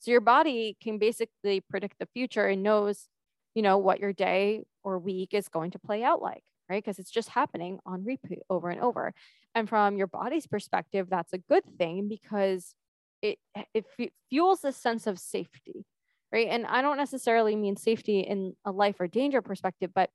So 0.06 0.12
your 0.12 0.20
body 0.20 0.76
can 0.80 0.98
basically 0.98 1.60
predict 1.60 1.98
the 1.98 2.06
future 2.06 2.46
and 2.46 2.62
knows, 2.62 3.08
you 3.56 3.62
know, 3.62 3.76
what 3.78 3.98
your 3.98 4.12
day 4.12 4.62
or 4.84 5.00
week 5.00 5.34
is 5.34 5.48
going 5.48 5.72
to 5.72 5.80
play 5.80 6.04
out 6.04 6.22
like, 6.22 6.44
right? 6.70 6.80
Because 6.80 7.00
it's 7.00 7.10
just 7.10 7.28
happening 7.28 7.80
on 7.84 8.04
repeat 8.04 8.38
over 8.48 8.70
and 8.70 8.80
over. 8.80 9.12
And 9.56 9.68
from 9.68 9.96
your 9.96 10.06
body's 10.06 10.46
perspective, 10.46 11.08
that's 11.10 11.32
a 11.32 11.38
good 11.38 11.64
thing 11.76 12.06
because 12.06 12.72
it 13.20 13.40
it 13.74 13.84
fuels 14.30 14.62
a 14.64 14.70
sense 14.70 15.06
of 15.06 15.18
safety 15.18 15.84
right 16.30 16.48
and 16.50 16.66
i 16.66 16.82
don't 16.82 16.98
necessarily 16.98 17.56
mean 17.56 17.74
safety 17.74 18.20
in 18.20 18.54
a 18.66 18.70
life 18.70 19.00
or 19.00 19.06
danger 19.06 19.40
perspective 19.40 19.90
but 19.94 20.10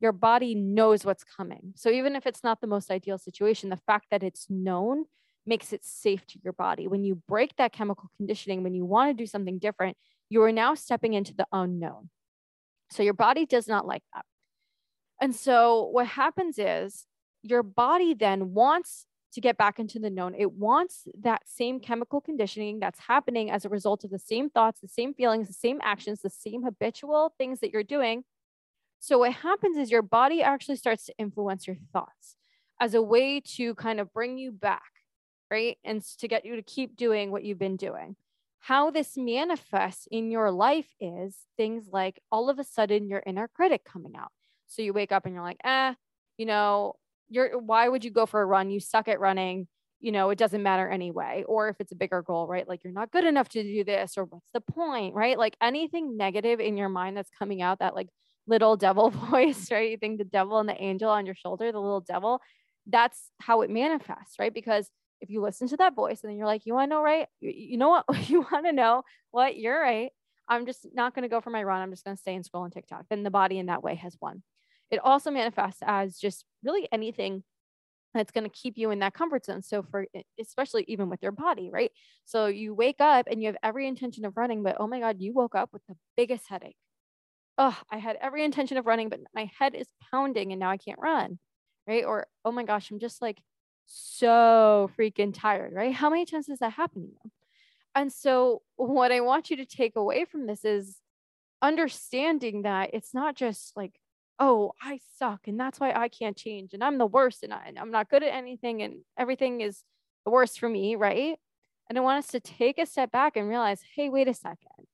your 0.00 0.12
body 0.12 0.54
knows 0.54 1.04
what's 1.04 1.24
coming 1.24 1.74
so 1.76 1.90
even 1.90 2.16
if 2.16 2.26
it's 2.26 2.42
not 2.42 2.62
the 2.62 2.66
most 2.66 2.90
ideal 2.90 3.18
situation 3.18 3.68
the 3.68 3.76
fact 3.76 4.06
that 4.10 4.22
it's 4.22 4.46
known 4.48 5.04
makes 5.48 5.72
it 5.72 5.84
safe 5.84 6.26
to 6.26 6.38
your 6.44 6.52
body 6.52 6.86
when 6.86 7.04
you 7.04 7.14
break 7.26 7.56
that 7.56 7.72
chemical 7.72 8.10
conditioning 8.16 8.62
when 8.62 8.74
you 8.74 8.84
want 8.84 9.10
to 9.10 9.14
do 9.14 9.26
something 9.26 9.58
different 9.58 9.96
you 10.28 10.42
are 10.42 10.52
now 10.52 10.74
stepping 10.74 11.14
into 11.14 11.34
the 11.34 11.46
unknown 11.52 12.10
so 12.90 13.02
your 13.02 13.14
body 13.14 13.46
does 13.46 13.66
not 13.66 13.86
like 13.86 14.02
that 14.14 14.24
and 15.20 15.34
so 15.34 15.84
what 15.84 16.06
happens 16.06 16.58
is 16.58 17.06
your 17.42 17.62
body 17.62 18.14
then 18.14 18.52
wants 18.54 19.06
to 19.32 19.40
get 19.40 19.58
back 19.58 19.78
into 19.78 19.98
the 19.98 20.10
known. 20.10 20.34
It 20.34 20.52
wants 20.52 21.06
that 21.20 21.42
same 21.46 21.80
chemical 21.80 22.20
conditioning 22.20 22.80
that's 22.80 23.00
happening 23.00 23.50
as 23.50 23.64
a 23.64 23.68
result 23.68 24.04
of 24.04 24.10
the 24.10 24.18
same 24.18 24.48
thoughts, 24.48 24.80
the 24.80 24.88
same 24.88 25.12
feelings, 25.14 25.48
the 25.48 25.54
same 25.54 25.80
actions, 25.82 26.22
the 26.22 26.30
same 26.30 26.62
habitual 26.62 27.34
things 27.36 27.60
that 27.60 27.70
you're 27.70 27.82
doing. 27.82 28.24
So, 29.00 29.18
what 29.18 29.32
happens 29.32 29.76
is 29.76 29.90
your 29.90 30.02
body 30.02 30.42
actually 30.42 30.76
starts 30.76 31.04
to 31.06 31.14
influence 31.18 31.66
your 31.66 31.76
thoughts. 31.92 32.36
as 32.80 32.94
a 32.94 33.02
way 33.02 33.40
to 33.40 33.74
kind 33.74 33.98
of 33.98 34.12
bring 34.12 34.38
you 34.38 34.52
back, 34.52 34.97
right? 35.50 35.78
And 35.84 36.02
to 36.18 36.28
get 36.28 36.44
you 36.44 36.56
to 36.56 36.62
keep 36.62 36.96
doing 36.96 37.30
what 37.30 37.44
you've 37.44 37.58
been 37.58 37.76
doing. 37.76 38.16
How 38.60 38.90
this 38.90 39.16
manifests 39.16 40.08
in 40.10 40.30
your 40.30 40.50
life 40.50 40.88
is 41.00 41.36
things 41.56 41.88
like 41.92 42.20
all 42.30 42.50
of 42.50 42.58
a 42.58 42.64
sudden 42.64 43.08
your 43.08 43.22
inner 43.24 43.48
critic 43.48 43.84
coming 43.84 44.16
out. 44.16 44.32
So 44.66 44.82
you 44.82 44.92
wake 44.92 45.12
up 45.12 45.24
and 45.24 45.34
you're 45.34 45.44
like, 45.44 45.60
eh, 45.64 45.94
you 46.36 46.46
know, 46.46 46.94
you're 47.28 47.58
why 47.58 47.88
would 47.88 48.04
you 48.04 48.10
go 48.10 48.26
for 48.26 48.40
a 48.40 48.46
run? 48.46 48.70
You 48.70 48.80
suck 48.80 49.08
at 49.08 49.20
running. 49.20 49.68
You 50.00 50.12
know, 50.12 50.30
it 50.30 50.38
doesn't 50.38 50.62
matter 50.62 50.88
anyway. 50.88 51.44
Or 51.48 51.68
if 51.68 51.76
it's 51.80 51.92
a 51.92 51.96
bigger 51.96 52.22
goal, 52.22 52.46
right? 52.46 52.68
Like 52.68 52.84
you're 52.84 52.92
not 52.92 53.10
good 53.10 53.24
enough 53.24 53.48
to 53.50 53.62
do 53.62 53.84
this, 53.84 54.16
or 54.16 54.24
what's 54.24 54.50
the 54.54 54.60
point, 54.60 55.14
right? 55.14 55.36
Like 55.38 55.56
anything 55.60 56.16
negative 56.16 56.60
in 56.60 56.76
your 56.76 56.88
mind 56.88 57.16
that's 57.16 57.30
coming 57.36 57.62
out, 57.62 57.80
that 57.80 57.94
like 57.94 58.08
little 58.46 58.76
devil 58.76 59.10
voice, 59.30 59.70
right? 59.70 59.90
You 59.90 59.96
think 59.96 60.18
the 60.18 60.24
devil 60.24 60.58
and 60.58 60.68
the 60.68 60.80
angel 60.80 61.10
on 61.10 61.26
your 61.26 61.34
shoulder, 61.34 61.70
the 61.72 61.80
little 61.80 62.00
devil, 62.00 62.40
that's 62.86 63.30
how 63.40 63.62
it 63.62 63.70
manifests, 63.70 64.38
right? 64.38 64.52
Because 64.52 64.90
if 65.20 65.30
you 65.30 65.40
listen 65.40 65.68
to 65.68 65.76
that 65.78 65.94
voice 65.94 66.20
and 66.22 66.30
then 66.30 66.36
you're 66.36 66.46
like, 66.46 66.66
you 66.66 66.74
want 66.74 66.90
to 66.90 66.96
know, 66.96 67.02
right? 67.02 67.26
You, 67.40 67.52
you 67.54 67.76
know 67.76 67.88
what? 67.88 68.04
you 68.28 68.46
want 68.52 68.66
to 68.66 68.72
know 68.72 69.02
what? 69.30 69.56
You're 69.56 69.80
right. 69.80 70.10
I'm 70.48 70.66
just 70.66 70.86
not 70.94 71.14
going 71.14 71.24
to 71.24 71.28
go 71.28 71.40
for 71.40 71.50
my 71.50 71.62
run. 71.62 71.82
I'm 71.82 71.90
just 71.90 72.04
going 72.04 72.16
to 72.16 72.20
stay 72.20 72.34
and 72.34 72.44
scroll 72.44 72.64
on 72.64 72.70
TikTok. 72.70 73.04
Then 73.10 73.22
the 73.22 73.30
body 73.30 73.58
in 73.58 73.66
that 73.66 73.82
way 73.82 73.96
has 73.96 74.16
won. 74.20 74.42
It 74.90 75.00
also 75.02 75.30
manifests 75.30 75.82
as 75.84 76.18
just 76.18 76.44
really 76.62 76.88
anything 76.90 77.44
that's 78.14 78.32
going 78.32 78.44
to 78.44 78.50
keep 78.50 78.78
you 78.78 78.90
in 78.90 79.00
that 79.00 79.12
comfort 79.12 79.44
zone. 79.44 79.62
So 79.62 79.82
for 79.82 80.06
especially 80.40 80.84
even 80.88 81.10
with 81.10 81.22
your 81.22 81.32
body, 81.32 81.70
right? 81.70 81.92
So 82.24 82.46
you 82.46 82.74
wake 82.74 83.00
up 83.00 83.26
and 83.30 83.42
you 83.42 83.48
have 83.48 83.58
every 83.62 83.86
intention 83.86 84.24
of 84.24 84.36
running, 84.36 84.62
but 84.62 84.76
oh 84.80 84.86
my 84.86 85.00
God, 85.00 85.16
you 85.20 85.34
woke 85.34 85.54
up 85.54 85.70
with 85.72 85.82
the 85.88 85.96
biggest 86.16 86.48
headache. 86.48 86.76
Oh, 87.58 87.76
I 87.90 87.98
had 87.98 88.16
every 88.20 88.44
intention 88.44 88.78
of 88.78 88.86
running, 88.86 89.10
but 89.10 89.20
my 89.34 89.50
head 89.58 89.74
is 89.74 89.88
pounding 90.10 90.52
and 90.52 90.60
now 90.60 90.70
I 90.70 90.78
can't 90.78 91.00
run. 91.00 91.38
Right. 91.86 92.04
Or 92.04 92.26
oh 92.44 92.52
my 92.52 92.64
gosh, 92.64 92.90
I'm 92.90 92.98
just 92.98 93.20
like 93.20 93.38
so 93.88 94.90
freaking 94.98 95.32
tired, 95.34 95.72
right? 95.72 95.94
How 95.94 96.10
many 96.10 96.26
times 96.26 96.46
does 96.46 96.58
that 96.58 96.74
happen 96.74 97.02
to 97.02 97.08
you? 97.08 97.30
And 97.94 98.12
so, 98.12 98.62
what 98.76 99.10
I 99.10 99.20
want 99.20 99.50
you 99.50 99.56
to 99.56 99.66
take 99.66 99.96
away 99.96 100.24
from 100.24 100.46
this 100.46 100.64
is 100.64 100.98
understanding 101.60 102.62
that 102.62 102.90
it's 102.92 103.14
not 103.14 103.34
just 103.34 103.76
like, 103.76 103.98
oh, 104.38 104.72
I 104.80 105.00
suck 105.18 105.48
and 105.48 105.58
that's 105.58 105.80
why 105.80 105.92
I 105.92 106.08
can't 106.08 106.36
change 106.36 106.72
and 106.72 106.84
I'm 106.84 106.98
the 106.98 107.06
worst 107.06 107.42
and, 107.42 107.52
I, 107.52 107.64
and 107.66 107.78
I'm 107.78 107.90
not 107.90 108.08
good 108.08 108.22
at 108.22 108.32
anything 108.32 108.82
and 108.82 108.98
everything 109.18 109.62
is 109.62 109.82
the 110.24 110.30
worst 110.30 110.60
for 110.60 110.68
me, 110.68 110.94
right? 110.94 111.36
And 111.88 111.98
I 111.98 112.02
want 112.02 112.18
us 112.18 112.28
to 112.28 112.40
take 112.40 112.78
a 112.78 112.86
step 112.86 113.10
back 113.10 113.36
and 113.36 113.48
realize, 113.48 113.80
hey, 113.96 114.10
wait 114.10 114.28
a 114.28 114.34
second. 114.34 114.86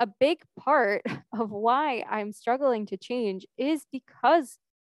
A 0.00 0.06
big 0.06 0.42
part 0.58 1.02
of 1.32 1.50
why 1.50 2.04
I'm 2.10 2.32
struggling 2.32 2.84
to 2.86 2.98
change 2.98 3.46
is 3.56 3.86
because 3.90 4.58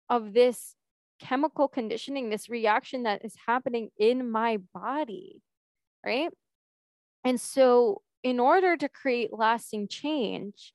of 0.10 0.34
this 0.34 0.76
chemical 1.20 1.68
conditioning, 1.68 2.30
this 2.30 2.50
reaction 2.50 3.04
that 3.04 3.24
is 3.24 3.36
happening 3.46 3.90
in 3.98 4.30
my 4.30 4.58
body, 4.74 5.42
right? 6.06 6.30
And 7.24 7.40
so, 7.40 8.02
in 8.24 8.40
order 8.40 8.76
to 8.76 8.90
create 8.90 9.32
lasting 9.32 9.88
change, 9.88 10.74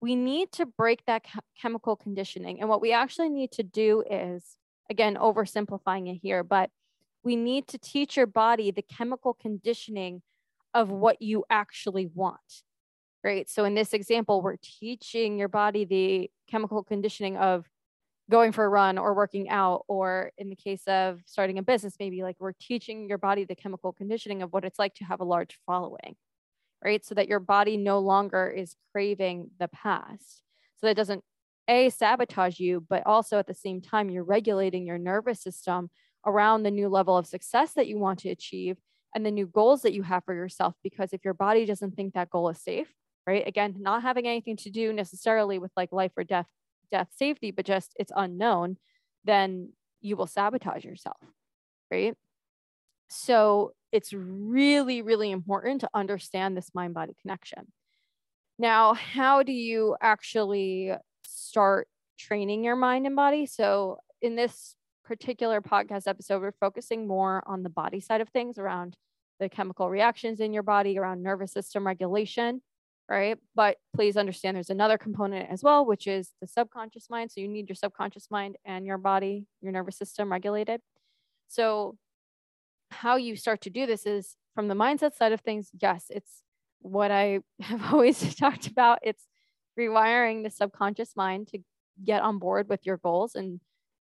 we 0.00 0.14
need 0.14 0.52
to 0.52 0.66
break 0.66 1.04
that 1.06 1.24
chemical 1.60 1.96
conditioning. 1.96 2.60
And 2.60 2.68
what 2.68 2.80
we 2.80 2.92
actually 2.92 3.28
need 3.28 3.52
to 3.52 3.62
do 3.62 4.04
is, 4.08 4.56
again, 4.90 5.16
oversimplifying 5.16 6.08
it 6.12 6.20
here, 6.22 6.44
but 6.44 6.70
we 7.24 7.34
need 7.34 7.66
to 7.68 7.78
teach 7.78 8.16
your 8.16 8.26
body 8.26 8.70
the 8.70 8.82
chemical 8.82 9.34
conditioning 9.34 10.22
of 10.74 10.90
what 10.90 11.20
you 11.20 11.44
actually 11.50 12.08
want. 12.14 12.62
Right. 13.24 13.48
So, 13.50 13.64
in 13.64 13.74
this 13.74 13.92
example, 13.92 14.42
we're 14.42 14.56
teaching 14.62 15.38
your 15.38 15.48
body 15.48 15.84
the 15.84 16.30
chemical 16.48 16.84
conditioning 16.84 17.36
of 17.36 17.66
going 18.30 18.52
for 18.52 18.64
a 18.64 18.68
run 18.68 18.98
or 18.98 19.14
working 19.14 19.48
out 19.48 19.84
or 19.88 20.32
in 20.36 20.50
the 20.50 20.56
case 20.56 20.82
of 20.88 21.20
starting 21.26 21.58
a 21.58 21.62
business 21.62 21.94
maybe 22.00 22.22
like 22.22 22.36
we're 22.40 22.52
teaching 22.60 23.08
your 23.08 23.18
body 23.18 23.44
the 23.44 23.54
chemical 23.54 23.92
conditioning 23.92 24.42
of 24.42 24.52
what 24.52 24.64
it's 24.64 24.78
like 24.78 24.94
to 24.94 25.04
have 25.04 25.20
a 25.20 25.24
large 25.24 25.58
following 25.64 26.16
right? 26.84 27.04
So 27.04 27.14
that 27.14 27.28
your 27.28 27.40
body 27.40 27.76
no 27.76 27.98
longer 27.98 28.48
is 28.48 28.76
craving 28.92 29.50
the 29.58 29.68
past. 29.68 30.42
So 30.76 30.86
that 30.86 30.96
doesn't 30.96 31.24
a 31.68 31.90
sabotage 31.90 32.60
you 32.60 32.86
but 32.88 33.02
also 33.06 33.38
at 33.38 33.48
the 33.48 33.54
same 33.54 33.80
time 33.80 34.08
you're 34.08 34.22
regulating 34.22 34.86
your 34.86 34.98
nervous 34.98 35.42
system 35.42 35.90
around 36.24 36.62
the 36.62 36.70
new 36.70 36.88
level 36.88 37.16
of 37.16 37.26
success 37.26 37.72
that 37.72 37.88
you 37.88 37.98
want 37.98 38.20
to 38.20 38.28
achieve 38.28 38.76
and 39.16 39.26
the 39.26 39.32
new 39.32 39.46
goals 39.46 39.82
that 39.82 39.92
you 39.92 40.04
have 40.04 40.22
for 40.24 40.32
yourself. 40.32 40.74
Because 40.84 41.12
if 41.12 41.24
your 41.24 41.34
body 41.34 41.66
doesn't 41.66 41.96
think 41.96 42.14
that 42.14 42.30
goal 42.30 42.48
is 42.50 42.60
safe 42.60 42.88
right? 43.26 43.46
Again 43.48 43.74
not 43.80 44.02
having 44.02 44.26
anything 44.28 44.56
to 44.58 44.70
do 44.70 44.92
necessarily 44.92 45.58
with 45.58 45.72
like 45.76 45.90
life 45.90 46.12
or 46.16 46.22
death 46.22 46.46
death 46.90 47.08
safety, 47.16 47.50
but 47.50 47.66
just 47.66 47.92
it's 47.98 48.12
unknown, 48.14 48.76
then 49.24 49.72
you 50.00 50.16
will 50.16 50.26
sabotage 50.26 50.84
yourself, 50.84 51.18
right? 51.90 52.14
So 53.08 53.72
it's 53.92 54.12
really, 54.12 55.02
really 55.02 55.30
important 55.30 55.80
to 55.82 55.90
understand 55.94 56.56
this 56.56 56.70
mind 56.74 56.94
body 56.94 57.14
connection. 57.20 57.72
Now, 58.58 58.94
how 58.94 59.42
do 59.42 59.52
you 59.52 59.96
actually 60.00 60.92
start 61.24 61.88
training 62.18 62.64
your 62.64 62.76
mind 62.76 63.06
and 63.06 63.14
body? 63.14 63.46
So, 63.46 63.98
in 64.22 64.34
this 64.34 64.74
particular 65.04 65.60
podcast 65.60 66.08
episode, 66.08 66.40
we're 66.40 66.52
focusing 66.52 67.06
more 67.06 67.42
on 67.46 67.62
the 67.62 67.68
body 67.68 68.00
side 68.00 68.20
of 68.20 68.30
things 68.30 68.58
around 68.58 68.96
the 69.38 69.48
chemical 69.48 69.90
reactions 69.90 70.40
in 70.40 70.52
your 70.52 70.62
body, 70.62 70.98
around 70.98 71.22
nervous 71.22 71.52
system 71.52 71.86
regulation 71.86 72.62
right? 73.08 73.38
But 73.54 73.76
please 73.94 74.16
understand 74.16 74.56
there's 74.56 74.70
another 74.70 74.98
component 74.98 75.50
as 75.50 75.62
well, 75.62 75.84
which 75.84 76.06
is 76.06 76.32
the 76.40 76.46
subconscious 76.46 77.08
mind. 77.08 77.30
So 77.30 77.40
you 77.40 77.48
need 77.48 77.68
your 77.68 77.76
subconscious 77.76 78.28
mind 78.30 78.56
and 78.64 78.84
your 78.84 78.98
body, 78.98 79.46
your 79.60 79.72
nervous 79.72 79.96
system 79.96 80.30
regulated. 80.30 80.80
So, 81.48 81.96
how 82.90 83.16
you 83.16 83.36
start 83.36 83.60
to 83.62 83.70
do 83.70 83.84
this 83.84 84.06
is 84.06 84.36
from 84.54 84.68
the 84.68 84.74
mindset 84.74 85.14
side 85.14 85.32
of 85.32 85.40
things. 85.40 85.70
Yes, 85.80 86.06
it's 86.08 86.42
what 86.80 87.10
I 87.10 87.40
have 87.60 87.92
always 87.92 88.34
talked 88.36 88.66
about. 88.66 88.98
It's 89.02 89.24
rewiring 89.78 90.42
the 90.42 90.50
subconscious 90.50 91.14
mind 91.16 91.48
to 91.48 91.58
get 92.04 92.22
on 92.22 92.38
board 92.38 92.68
with 92.68 92.84
your 92.84 92.96
goals 92.96 93.34
and 93.34 93.60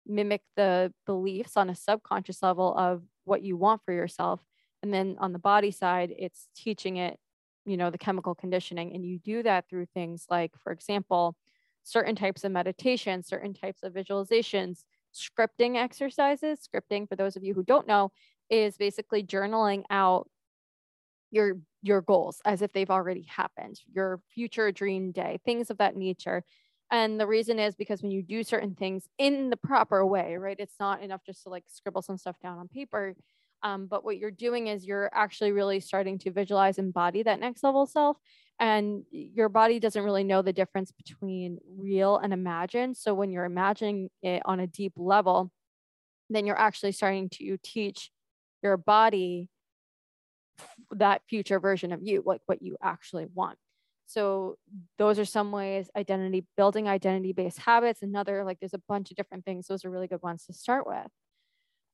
mimic 0.06 0.42
the 0.56 0.94
beliefs 1.06 1.56
on 1.56 1.70
a 1.70 1.76
subconscious 1.76 2.42
level 2.42 2.76
of 2.76 3.04
what 3.26 3.44
you 3.44 3.58
want 3.58 3.82
for 3.86 3.94
yourself. 3.94 4.42
And 4.82 4.94
then 4.94 5.18
on 5.20 5.34
the 5.34 5.40
body 5.40 5.72
side, 5.72 6.14
it's 6.18 6.48
teaching 6.56 6.98
it 6.98 7.20
you 7.70 7.78
know 7.78 7.90
the 7.90 7.98
chemical 7.98 8.34
conditioning 8.34 8.94
and 8.94 9.06
you 9.06 9.20
do 9.20 9.44
that 9.44 9.70
through 9.70 9.86
things 9.94 10.26
like 10.30 10.52
for 10.58 10.72
example 10.72 11.36
certain 11.84 12.16
types 12.16 12.44
of 12.44 12.52
meditation 12.52 13.24
certain 13.24 13.54
types 13.54 13.84
of 13.84 13.94
visualizations. 13.94 14.84
Scripting 15.14 15.76
exercises 15.76 16.60
scripting 16.68 17.08
for 17.08 17.16
those 17.16 17.36
of 17.36 17.44
you 17.44 17.54
who 17.54 17.64
don't 17.64 17.88
know 17.88 18.12
is 18.50 18.78
basically 18.78 19.24
journaling 19.24 19.84
out 19.90 20.28
your 21.32 21.58
your 21.82 22.02
goals 22.02 22.42
as 22.46 22.62
if 22.62 22.72
they've 22.74 22.92
already 22.92 23.24
happened 23.24 23.80
your 23.94 24.20
future 24.34 24.72
dream 24.72 25.12
day 25.12 25.40
things 25.46 25.70
of 25.70 25.78
that 25.78 25.96
nature. 25.96 26.44
And 26.92 27.20
the 27.20 27.28
reason 27.28 27.60
is 27.60 27.76
because 27.76 28.02
when 28.02 28.10
you 28.12 28.24
do 28.24 28.44
certain 28.44 28.74
things 28.74 29.08
in 29.18 29.50
the 29.50 29.58
proper 29.58 30.06
way 30.06 30.38
right 30.38 30.58
it's 30.60 30.80
not 30.80 31.02
enough 31.02 31.22
just 31.26 31.44
to 31.44 31.50
like 31.50 31.64
scribble 31.68 32.02
some 32.02 32.18
stuff 32.18 32.40
down 32.42 32.58
on 32.58 32.68
paper 32.68 33.16
um, 33.64 33.88
but 33.88 34.04
what 34.04 34.18
you're 34.18 34.32
doing 34.32 34.68
is 34.68 34.86
you're 34.86 35.10
actually 35.14 35.52
really 35.52 35.80
starting 35.80 36.18
to 36.20 36.32
visualize, 36.32 36.78
and 36.78 36.88
embody 36.88 37.24
that 37.24 37.40
next 37.40 37.64
level 37.64 37.86
self. 37.86 38.18
And 38.60 39.04
your 39.12 39.48
body 39.48 39.80
doesn't 39.80 40.04
really 40.04 40.24
know 40.24 40.42
the 40.42 40.52
difference 40.54 40.92
between 40.92 41.60
real 41.78 42.18
and 42.18 42.34
imagined. 42.34 42.98
So 42.98 43.14
when 43.14 43.32
you're 43.32 43.46
imagining 43.46 44.10
it 44.22 44.42
on 44.46 44.60
a 44.60 44.68
deep 44.68 44.94
level, 44.98 45.52
then 46.30 46.46
you're 46.46 46.60
actually 46.60 46.92
starting 46.92 47.30
to 47.30 47.58
teach 47.64 48.12
your 48.62 48.76
body 48.76 49.50
that 50.92 51.22
future 51.30 51.60
version 51.60 51.92
of 51.92 52.02
you, 52.04 52.22
like 52.26 52.42
what 52.46 52.62
you 52.62 52.76
actually 52.82 53.28
want. 53.34 53.58
So 54.08 54.58
those 54.98 55.20
are 55.20 55.26
some 55.26 55.52
ways 55.52 55.90
identity 55.96 56.46
building 56.58 56.88
identity 56.88 57.32
based 57.32 57.60
habits. 57.60 58.02
Another 58.02 58.44
like 58.44 58.60
there's 58.60 58.74
a 58.74 58.82
bunch 58.90 59.12
of 59.12 59.18
different 59.18 59.46
things. 59.46 59.68
Those 59.68 59.86
are 59.86 59.90
really 59.90 60.08
good 60.08 60.24
ones 60.24 60.46
to 60.48 60.54
start 60.54 60.88
with. 60.88 61.08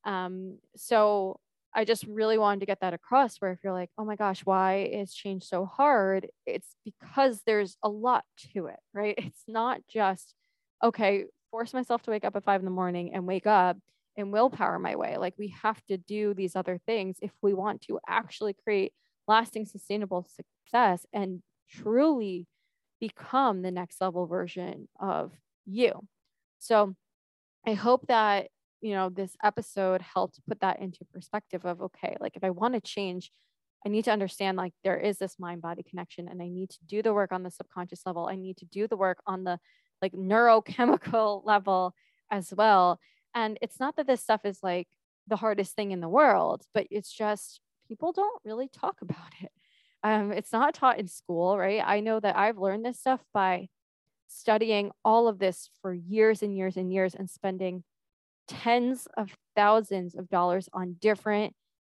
Um, 0.04 0.58
so 0.76 1.38
I 1.76 1.84
just 1.84 2.04
really 2.08 2.38
wanted 2.38 2.60
to 2.60 2.66
get 2.66 2.80
that 2.80 2.94
across 2.94 3.36
where 3.38 3.52
if 3.52 3.60
you're 3.64 3.72
like, 3.74 3.90
oh 3.98 4.04
my 4.06 4.16
gosh, 4.16 4.42
why 4.46 4.84
is 4.92 5.14
change 5.14 5.44
so 5.44 5.66
hard? 5.66 6.28
It's 6.46 6.76
because 6.84 7.42
there's 7.46 7.76
a 7.82 7.88
lot 7.90 8.24
to 8.54 8.66
it, 8.68 8.80
right? 8.94 9.14
It's 9.26 9.44
not 9.48 9.82
just, 9.88 10.34
okay, 10.82 11.26
force 11.50 11.74
myself 11.74 12.02
to 12.04 12.10
wake 12.10 12.24
up 12.24 12.36
at 12.36 12.44
five 12.44 12.60
in 12.60 12.64
the 12.64 12.70
morning 12.70 13.14
and 13.14 13.26
wake 13.26 13.46
up 13.46 13.76
and 14.16 14.32
willpower 14.32 14.78
my 14.78 14.96
way. 14.96 15.18
Like 15.18 15.34
we 15.38 15.48
have 15.62 15.84
to 15.86 15.98
do 15.98 16.34
these 16.34 16.56
other 16.56 16.80
things 16.86 17.18
if 17.22 17.32
we 17.42 17.54
want 17.54 17.82
to 17.82 18.00
actually 18.08 18.54
create 18.54 18.92
lasting, 19.28 19.66
sustainable 19.66 20.24
success 20.24 21.04
and 21.12 21.42
truly 21.70 22.46
become 23.00 23.62
the 23.62 23.70
next 23.70 24.00
level 24.00 24.26
version 24.26 24.88
of 25.00 25.32
you. 25.66 26.06
So 26.58 26.94
I 27.66 27.74
hope 27.74 28.06
that 28.08 28.48
you 28.80 28.94
know, 28.94 29.08
this 29.08 29.36
episode 29.42 30.02
helped 30.02 30.40
put 30.48 30.60
that 30.60 30.80
into 30.80 31.04
perspective 31.12 31.64
of 31.64 31.80
okay, 31.80 32.16
like 32.20 32.36
if 32.36 32.44
I 32.44 32.50
want 32.50 32.74
to 32.74 32.80
change, 32.80 33.30
I 33.84 33.88
need 33.88 34.04
to 34.04 34.12
understand 34.12 34.56
like 34.56 34.72
there 34.84 34.98
is 34.98 35.18
this 35.18 35.38
mind 35.38 35.62
body 35.62 35.82
connection 35.82 36.28
and 36.28 36.42
I 36.42 36.48
need 36.48 36.70
to 36.70 36.78
do 36.86 37.02
the 37.02 37.14
work 37.14 37.32
on 37.32 37.42
the 37.42 37.50
subconscious 37.50 38.02
level. 38.04 38.26
I 38.26 38.36
need 38.36 38.56
to 38.58 38.64
do 38.64 38.88
the 38.88 38.96
work 38.96 39.18
on 39.26 39.44
the 39.44 39.58
like 40.02 40.12
neurochemical 40.12 41.42
level 41.46 41.94
as 42.30 42.52
well. 42.54 42.98
And 43.34 43.58
it's 43.62 43.78
not 43.78 43.96
that 43.96 44.06
this 44.06 44.22
stuff 44.22 44.44
is 44.44 44.58
like 44.62 44.88
the 45.26 45.36
hardest 45.36 45.74
thing 45.74 45.92
in 45.92 46.00
the 46.00 46.08
world, 46.08 46.64
but 46.74 46.86
it's 46.90 47.12
just 47.12 47.60
people 47.88 48.12
don't 48.12 48.42
really 48.44 48.68
talk 48.68 48.98
about 49.02 49.32
it. 49.40 49.52
Um, 50.02 50.32
it's 50.32 50.52
not 50.52 50.74
taught 50.74 50.98
in 50.98 51.08
school, 51.08 51.58
right? 51.58 51.82
I 51.84 52.00
know 52.00 52.20
that 52.20 52.36
I've 52.36 52.58
learned 52.58 52.84
this 52.84 53.00
stuff 53.00 53.20
by 53.32 53.68
studying 54.28 54.90
all 55.04 55.28
of 55.28 55.38
this 55.38 55.70
for 55.80 55.92
years 55.94 56.42
and 56.42 56.56
years 56.56 56.76
and 56.76 56.92
years 56.92 57.14
and 57.14 57.30
spending 57.30 57.84
tens 58.48 59.06
of 59.16 59.36
thousands 59.54 60.14
of 60.14 60.28
dollars 60.28 60.68
on 60.72 60.96
different 61.00 61.54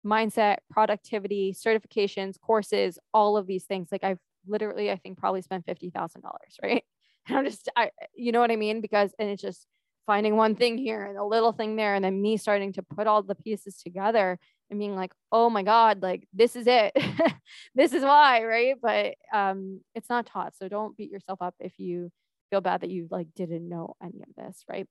mindset, 0.06 0.58
productivity, 0.70 1.54
certifications, 1.54 2.40
courses, 2.40 2.98
all 3.14 3.38
of 3.38 3.48
these 3.48 3.66
things. 3.66 3.90
Like 3.92 4.04
I've 4.04 4.20
literally, 4.48 4.92
I 4.92 4.96
think 4.98 5.18
probably 5.18 5.42
spent 5.42 5.66
$50,000, 5.66 6.22
right? 6.64 6.84
And 7.30 7.40
I'm 7.40 7.44
just, 7.46 7.68
I, 7.76 7.90
you 8.16 8.32
know 8.32 8.40
what 8.40 8.52
I 8.52 8.56
mean? 8.56 8.80
Because, 8.80 9.12
and 9.20 9.30
it's 9.30 9.42
just 9.42 9.68
finding 10.06 10.38
one 10.38 10.56
thing 10.56 10.78
here 10.78 11.04
and 11.04 11.18
a 11.18 11.26
little 11.26 11.52
thing 11.52 11.76
there. 11.76 11.94
And 11.94 12.06
then 12.06 12.22
me 12.22 12.38
starting 12.38 12.72
to 12.74 12.82
put 12.82 13.06
all 13.06 13.22
the 13.22 13.36
pieces 13.36 13.82
together 13.84 14.40
and 14.70 14.80
being 14.80 14.96
like, 14.96 15.12
oh 15.34 15.50
my 15.50 15.62
God, 15.62 16.02
like 16.02 16.26
this 16.34 16.56
is 16.56 16.68
it. 16.68 16.94
this 17.76 17.92
is 17.92 18.04
why, 18.04 18.46
right? 18.46 18.76
But 18.82 19.16
um, 19.34 19.82
it's 19.94 20.10
not 20.10 20.26
taught. 20.26 20.56
So 20.56 20.70
don't 20.70 20.96
beat 20.96 21.12
yourself 21.12 21.42
up 21.42 21.56
if 21.60 21.78
you 21.78 22.10
feel 22.50 22.62
bad 22.62 22.80
that 22.80 22.90
you 22.90 23.10
like 23.12 23.28
didn't 23.36 23.68
know 23.68 23.96
any 24.02 24.22
of 24.22 24.34
this, 24.38 24.64
right? 24.70 24.88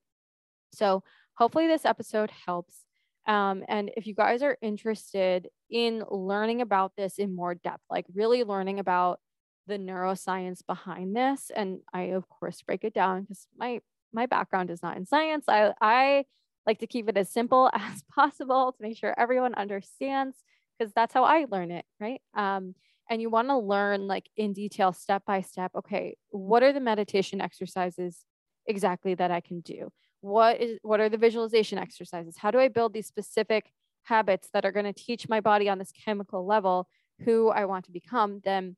So 0.74 1.02
hopefully 1.36 1.66
this 1.66 1.84
episode 1.84 2.30
helps. 2.46 2.84
Um, 3.26 3.64
and 3.68 3.90
if 3.96 4.06
you 4.06 4.14
guys 4.14 4.42
are 4.42 4.56
interested 4.62 5.48
in 5.70 6.04
learning 6.10 6.60
about 6.60 6.92
this 6.96 7.18
in 7.18 7.34
more 7.34 7.54
depth, 7.54 7.82
like 7.90 8.06
really 8.14 8.44
learning 8.44 8.78
about 8.78 9.20
the 9.66 9.78
neuroscience 9.78 10.64
behind 10.64 11.16
this, 11.16 11.50
and 11.54 11.80
I 11.92 12.02
of 12.02 12.28
course 12.28 12.62
break 12.62 12.84
it 12.84 12.94
down 12.94 13.22
because 13.22 13.46
my 13.56 13.80
my 14.12 14.26
background 14.26 14.70
is 14.70 14.82
not 14.82 14.96
in 14.96 15.06
science. 15.06 15.46
I 15.48 15.72
I 15.80 16.24
like 16.66 16.78
to 16.80 16.86
keep 16.86 17.08
it 17.08 17.16
as 17.16 17.30
simple 17.30 17.70
as 17.74 18.02
possible 18.14 18.72
to 18.72 18.82
make 18.82 18.96
sure 18.96 19.14
everyone 19.18 19.54
understands 19.54 20.36
because 20.78 20.92
that's 20.94 21.14
how 21.14 21.24
I 21.24 21.46
learn 21.50 21.70
it, 21.70 21.84
right? 22.00 22.20
Um, 22.34 22.74
and 23.08 23.22
you 23.22 23.30
want 23.30 23.48
to 23.48 23.58
learn 23.58 24.06
like 24.06 24.28
in 24.36 24.52
detail, 24.52 24.92
step 24.92 25.24
by 25.26 25.40
step. 25.40 25.72
Okay, 25.76 26.16
what 26.30 26.62
are 26.62 26.72
the 26.72 26.80
meditation 26.80 27.40
exercises 27.40 28.24
exactly 28.66 29.14
that 29.14 29.30
I 29.30 29.40
can 29.40 29.60
do? 29.60 29.90
What 30.26 30.60
is 30.60 30.80
what 30.82 30.98
are 30.98 31.08
the 31.08 31.18
visualization 31.18 31.78
exercises? 31.78 32.36
How 32.36 32.50
do 32.50 32.58
I 32.58 32.66
build 32.66 32.92
these 32.92 33.06
specific 33.06 33.70
habits 34.02 34.48
that 34.52 34.64
are 34.64 34.72
going 34.72 34.92
to 34.92 34.92
teach 34.92 35.28
my 35.28 35.40
body 35.40 35.68
on 35.68 35.78
this 35.78 35.92
chemical 36.04 36.44
level 36.44 36.88
who 37.20 37.48
I 37.48 37.66
want 37.66 37.84
to 37.84 37.92
become? 37.92 38.40
Then 38.44 38.76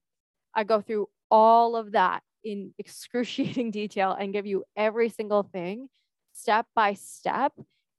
I 0.55 0.64
go 0.64 0.83
through 0.83 1.09
all 1.31 1.75
of 1.75 1.93
that 1.93 2.23
in 2.45 2.75
excruciating 2.78 3.71
detail 3.71 4.12
and 4.12 4.35
give 4.35 4.45
you 4.45 4.64
every 4.76 5.09
single 5.09 5.43
thing 5.43 5.88
step 6.35 6.67
by 6.76 6.93
step 6.93 7.52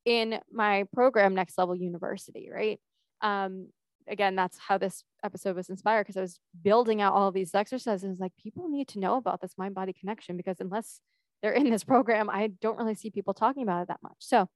in 0.06 0.40
my 0.52 0.86
program 0.94 1.34
Next 1.34 1.58
Level 1.58 1.76
YOUniversity 1.76 2.54
right 2.54 2.80
um, 3.22 3.70
again 4.08 4.36
that's 4.36 4.60
how 4.60 4.78
this 4.78 5.04
episode 5.24 5.56
was 5.56 5.70
inspired 5.70 6.04
because 6.04 6.18
i 6.18 6.22
was 6.22 6.40
building 6.64 7.02
out 7.02 7.14
all 7.14 7.28
of 7.28 7.34
these 7.34 7.54
exercises 7.54 8.20
like 8.20 8.32
people 8.42 8.70
need 8.70 8.88
to 8.88 9.00
know 9.00 9.18
about 9.18 9.42
this 9.42 9.54
mind 9.58 9.76
body 9.76 9.94
connection 9.94 10.38
because 10.38 10.60
unless 10.60 11.02
they're 11.42 11.54
in 11.54 11.70
this 11.70 11.84
program 11.84 12.30
i 12.30 12.48
don't 12.62 12.78
really 12.78 12.96
see 12.96 13.10
people 13.10 13.34
talking 13.34 13.64
about 13.64 13.84
it 13.84 13.88
that 13.88 14.04
much 14.04 14.18
so 14.20 14.48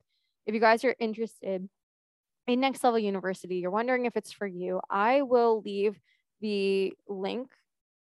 if 0.45 0.53
you 0.53 0.59
guys 0.59 0.83
are 0.83 0.95
interested 0.99 1.67
in 2.45 2.59
Next 2.59 2.83
Level 2.83 2.99
YOUniversity 2.99 3.61
you're 3.61 3.71
wondering 3.71 4.05
if 4.05 4.17
it's 4.17 4.31
for 4.31 4.47
you 4.47 4.81
i 4.89 5.21
will 5.21 5.61
leave 5.61 5.99
the 6.41 6.93
link 7.07 7.49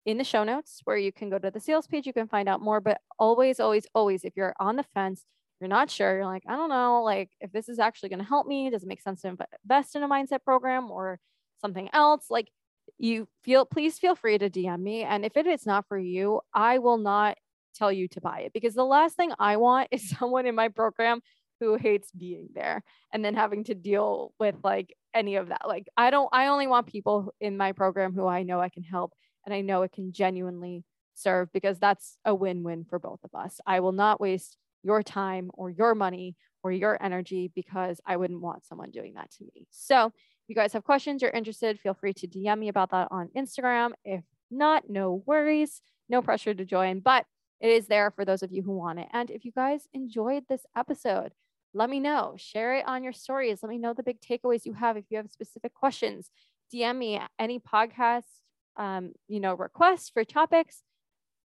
in 0.06 0.18
the 0.18 0.24
show 0.24 0.44
notes 0.44 0.82
where 0.84 0.98
you 0.98 1.12
can 1.12 1.30
go 1.30 1.40
to 1.40 1.52
the 1.52 1.60
sales 1.60 1.88
page. 1.88 2.06
You 2.06 2.14
can 2.14 2.28
find 2.28 2.50
out 2.50 2.62
more. 2.62 2.82
But 2.82 3.00
always, 3.18 3.60
always, 3.60 3.88
always, 3.94 4.24
if 4.24 4.34
you're 4.36 4.56
on 4.60 4.76
the 4.76 4.84
fence, 4.84 5.26
you're 5.60 5.70
not 5.70 5.90
sure, 5.90 6.16
you're 6.16 6.26
like, 6.26 6.44
I 6.48 6.56
don't 6.56 6.70
know, 6.70 7.04
like 7.04 7.30
if 7.40 7.52
this 7.52 7.70
is 7.70 7.80
actually 7.80 8.10
going 8.10 8.20
to 8.20 8.26
help 8.26 8.48
me, 8.48 8.70
does 8.70 8.84
it 8.84 8.88
make 8.88 9.02
sense 9.02 9.22
to 9.22 9.38
invest 9.64 9.96
in 9.96 10.04
a 10.04 10.10
mindset 10.10 10.44
program 10.44 10.92
or 10.92 11.20
something 11.62 11.90
else? 11.94 12.26
Like 12.30 12.50
you 12.98 13.28
feel, 13.44 13.66
please 13.66 13.98
feel 13.98 14.16
free 14.16 14.38
to 14.38 14.50
DM 14.50 14.82
me. 14.82 15.04
And 15.04 15.24
if 15.24 15.38
it 15.38 15.48
is 15.48 15.66
not 15.66 15.88
for 15.88 15.98
you, 15.98 16.42
I 16.54 16.80
will 16.80 16.98
not 16.98 17.38
tell 17.74 17.92
you 17.92 18.08
to 18.10 18.22
buy 18.22 18.42
it 18.42 18.54
because 18.54 18.74
the 18.74 18.86
last 18.86 19.16
thing 19.16 19.32
I 19.40 19.58
want 19.58 19.90
is 19.92 20.10
someone 20.10 20.46
in 20.46 20.56
my 20.56 20.70
program 20.70 21.22
who 21.60 21.76
hates 21.76 22.12
being 22.12 22.50
there 22.54 22.84
and 23.14 23.24
then 23.24 23.36
having 23.36 23.64
to 23.66 23.76
deal 23.76 24.34
with 24.40 24.56
like 24.64 24.94
any 25.14 25.36
of 25.36 25.50
that. 25.50 25.62
Like 25.68 25.88
I 25.96 26.10
don't, 26.10 26.30
I 26.32 26.48
only 26.48 26.68
want 26.68 26.88
people 26.88 27.34
in 27.40 27.58
my 27.58 27.72
program 27.72 28.14
who 28.14 28.28
I 28.28 28.44
know 28.44 28.60
I 28.60 28.70
can 28.70 28.84
help 28.84 29.14
and 29.46 29.54
I 29.54 29.62
know 29.62 29.84
it 29.84 29.92
can 29.92 30.12
genuinely 30.12 30.84
serve 31.14 31.52
because 31.54 31.80
that's 31.80 32.18
a 32.26 32.34
win 32.34 32.64
win 32.64 32.86
for 32.90 33.00
both 33.00 33.20
of 33.24 33.30
us. 33.34 33.60
I 33.66 33.80
will 33.80 33.92
not 33.92 34.20
waste 34.20 34.58
your 34.84 35.04
time 35.04 35.52
or 35.54 35.70
your 35.70 35.96
money 35.96 36.36
or 36.64 36.72
your 36.72 37.02
energy 37.02 37.52
because 37.54 38.00
I 38.06 38.18
wouldn't 38.18 38.42
want 38.42 38.66
someone 38.66 38.92
doing 38.92 39.14
that 39.16 39.32
to 39.32 39.44
me. 39.44 39.68
So, 39.70 40.08
if 40.08 40.50
you 40.50 40.56
guys 40.56 40.74
have 40.74 40.84
questions, 40.84 41.22
you're 41.22 41.32
interested, 41.32 41.80
feel 41.80 41.94
free 41.94 42.14
to 42.16 42.28
DM 42.28 42.60
me 42.60 42.68
about 42.68 42.92
that 42.92 43.08
on 43.12 43.30
Instagram. 43.38 43.92
If 44.04 44.24
not, 44.52 44.90
no 44.90 45.24
worries, 45.26 45.82
no 46.10 46.22
pressure 46.22 46.54
to 46.54 46.66
join, 46.66 47.00
but 47.00 47.26
it 47.64 47.72
is 47.72 47.88
there 47.88 48.12
for 48.12 48.26
those 48.26 48.44
of 48.44 48.52
you 48.52 48.62
who 48.62 48.78
want 48.78 49.00
it. 49.00 49.08
And 49.12 49.32
if 49.32 49.44
you 49.44 49.52
guys 49.52 49.88
enjoyed 49.94 50.44
this 50.48 50.68
episode, 50.78 51.32
let 51.74 51.90
me 51.90 52.00
know. 52.00 52.36
Share 52.38 52.76
it 52.76 52.86
on 52.88 53.04
your 53.04 53.14
stories. 53.14 53.64
Let 53.64 53.72
me 53.72 53.80
know 53.80 53.94
the 53.94 54.04
big 54.04 54.22
takeaways 54.22 54.66
you 54.66 54.74
have. 54.74 54.98
If 54.98 55.06
you 55.10 55.18
have 55.18 55.32
specific 55.32 55.74
questions, 55.74 56.30
DM 56.72 56.98
me 56.98 57.20
any 57.40 57.60
podcast 57.60 58.26
um, 58.78 59.14
you 59.28 59.40
know, 59.40 59.54
requests 59.54 60.10
for 60.10 60.24
topics, 60.24 60.82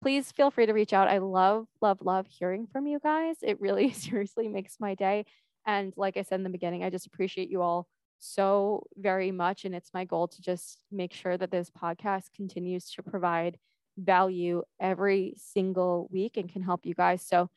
please 0.01 0.31
feel 0.31 0.51
free 0.51 0.65
to 0.65 0.73
reach 0.73 0.93
out. 0.93 1.07
I 1.07 1.19
love, 1.19 1.67
love, 1.81 1.99
love 2.01 2.27
hearing 2.27 2.67
from 2.71 2.87
you 2.87 2.99
guys. 2.99 3.37
It 3.41 3.61
really 3.61 3.91
seriously 3.93 4.47
makes 4.47 4.77
my 4.79 4.95
day. 4.95 5.25
And 5.65 5.93
like 5.95 6.17
I 6.17 6.23
said 6.23 6.35
in 6.35 6.43
the 6.43 6.49
beginning, 6.49 6.83
I 6.83 6.89
just 6.89 7.07
appreciate 7.07 7.49
you 7.49 7.61
all 7.61 7.87
so 8.19 8.85
very 8.97 9.31
much. 9.31 9.65
And 9.65 9.73
it's 9.73 9.93
my 9.93 10.05
goal 10.05 10.27
to 10.27 10.41
just 10.41 10.79
make 10.91 11.13
sure 11.13 11.37
that 11.37 11.51
this 11.51 11.69
podcast 11.69 12.25
continues 12.35 12.89
to 12.91 13.03
provide 13.03 13.57
value 13.97 14.63
every 14.79 15.33
single 15.37 16.07
week 16.11 16.37
and 16.37 16.51
can 16.51 16.61
help 16.61 16.85
you 16.85 16.93
guys. 16.93 17.21
So 17.21 17.49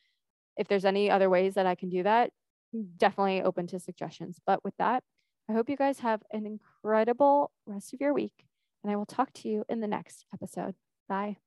if 0.57 0.69
there's 0.69 0.85
any 0.85 1.11
other 1.11 1.31
ways 1.31 1.55
that 1.55 1.67
I 1.67 1.75
can 1.75 1.89
do 1.89 2.03
that, 2.03 2.31
definitely 2.97 3.43
open 3.43 3.67
to 3.69 3.81
suggestions. 3.81 4.39
But 4.47 4.65
with 4.65 4.75
that, 4.79 5.03
I 5.49 5.53
hope 5.53 5.69
you 5.69 5.77
guys 5.77 6.01
have 6.01 6.23
an 6.33 6.47
incredible 6.47 7.53
rest 7.67 7.95
of 7.95 8.01
your 8.01 8.13
week 8.13 8.47
and 8.83 8.93
I 8.93 8.97
will 8.97 9.07
talk 9.07 9.33
to 9.35 9.49
you 9.49 9.65
in 9.69 9.81
the 9.81 9.89
next 9.89 10.27
episode. 10.33 10.75
Bye. 11.09 11.46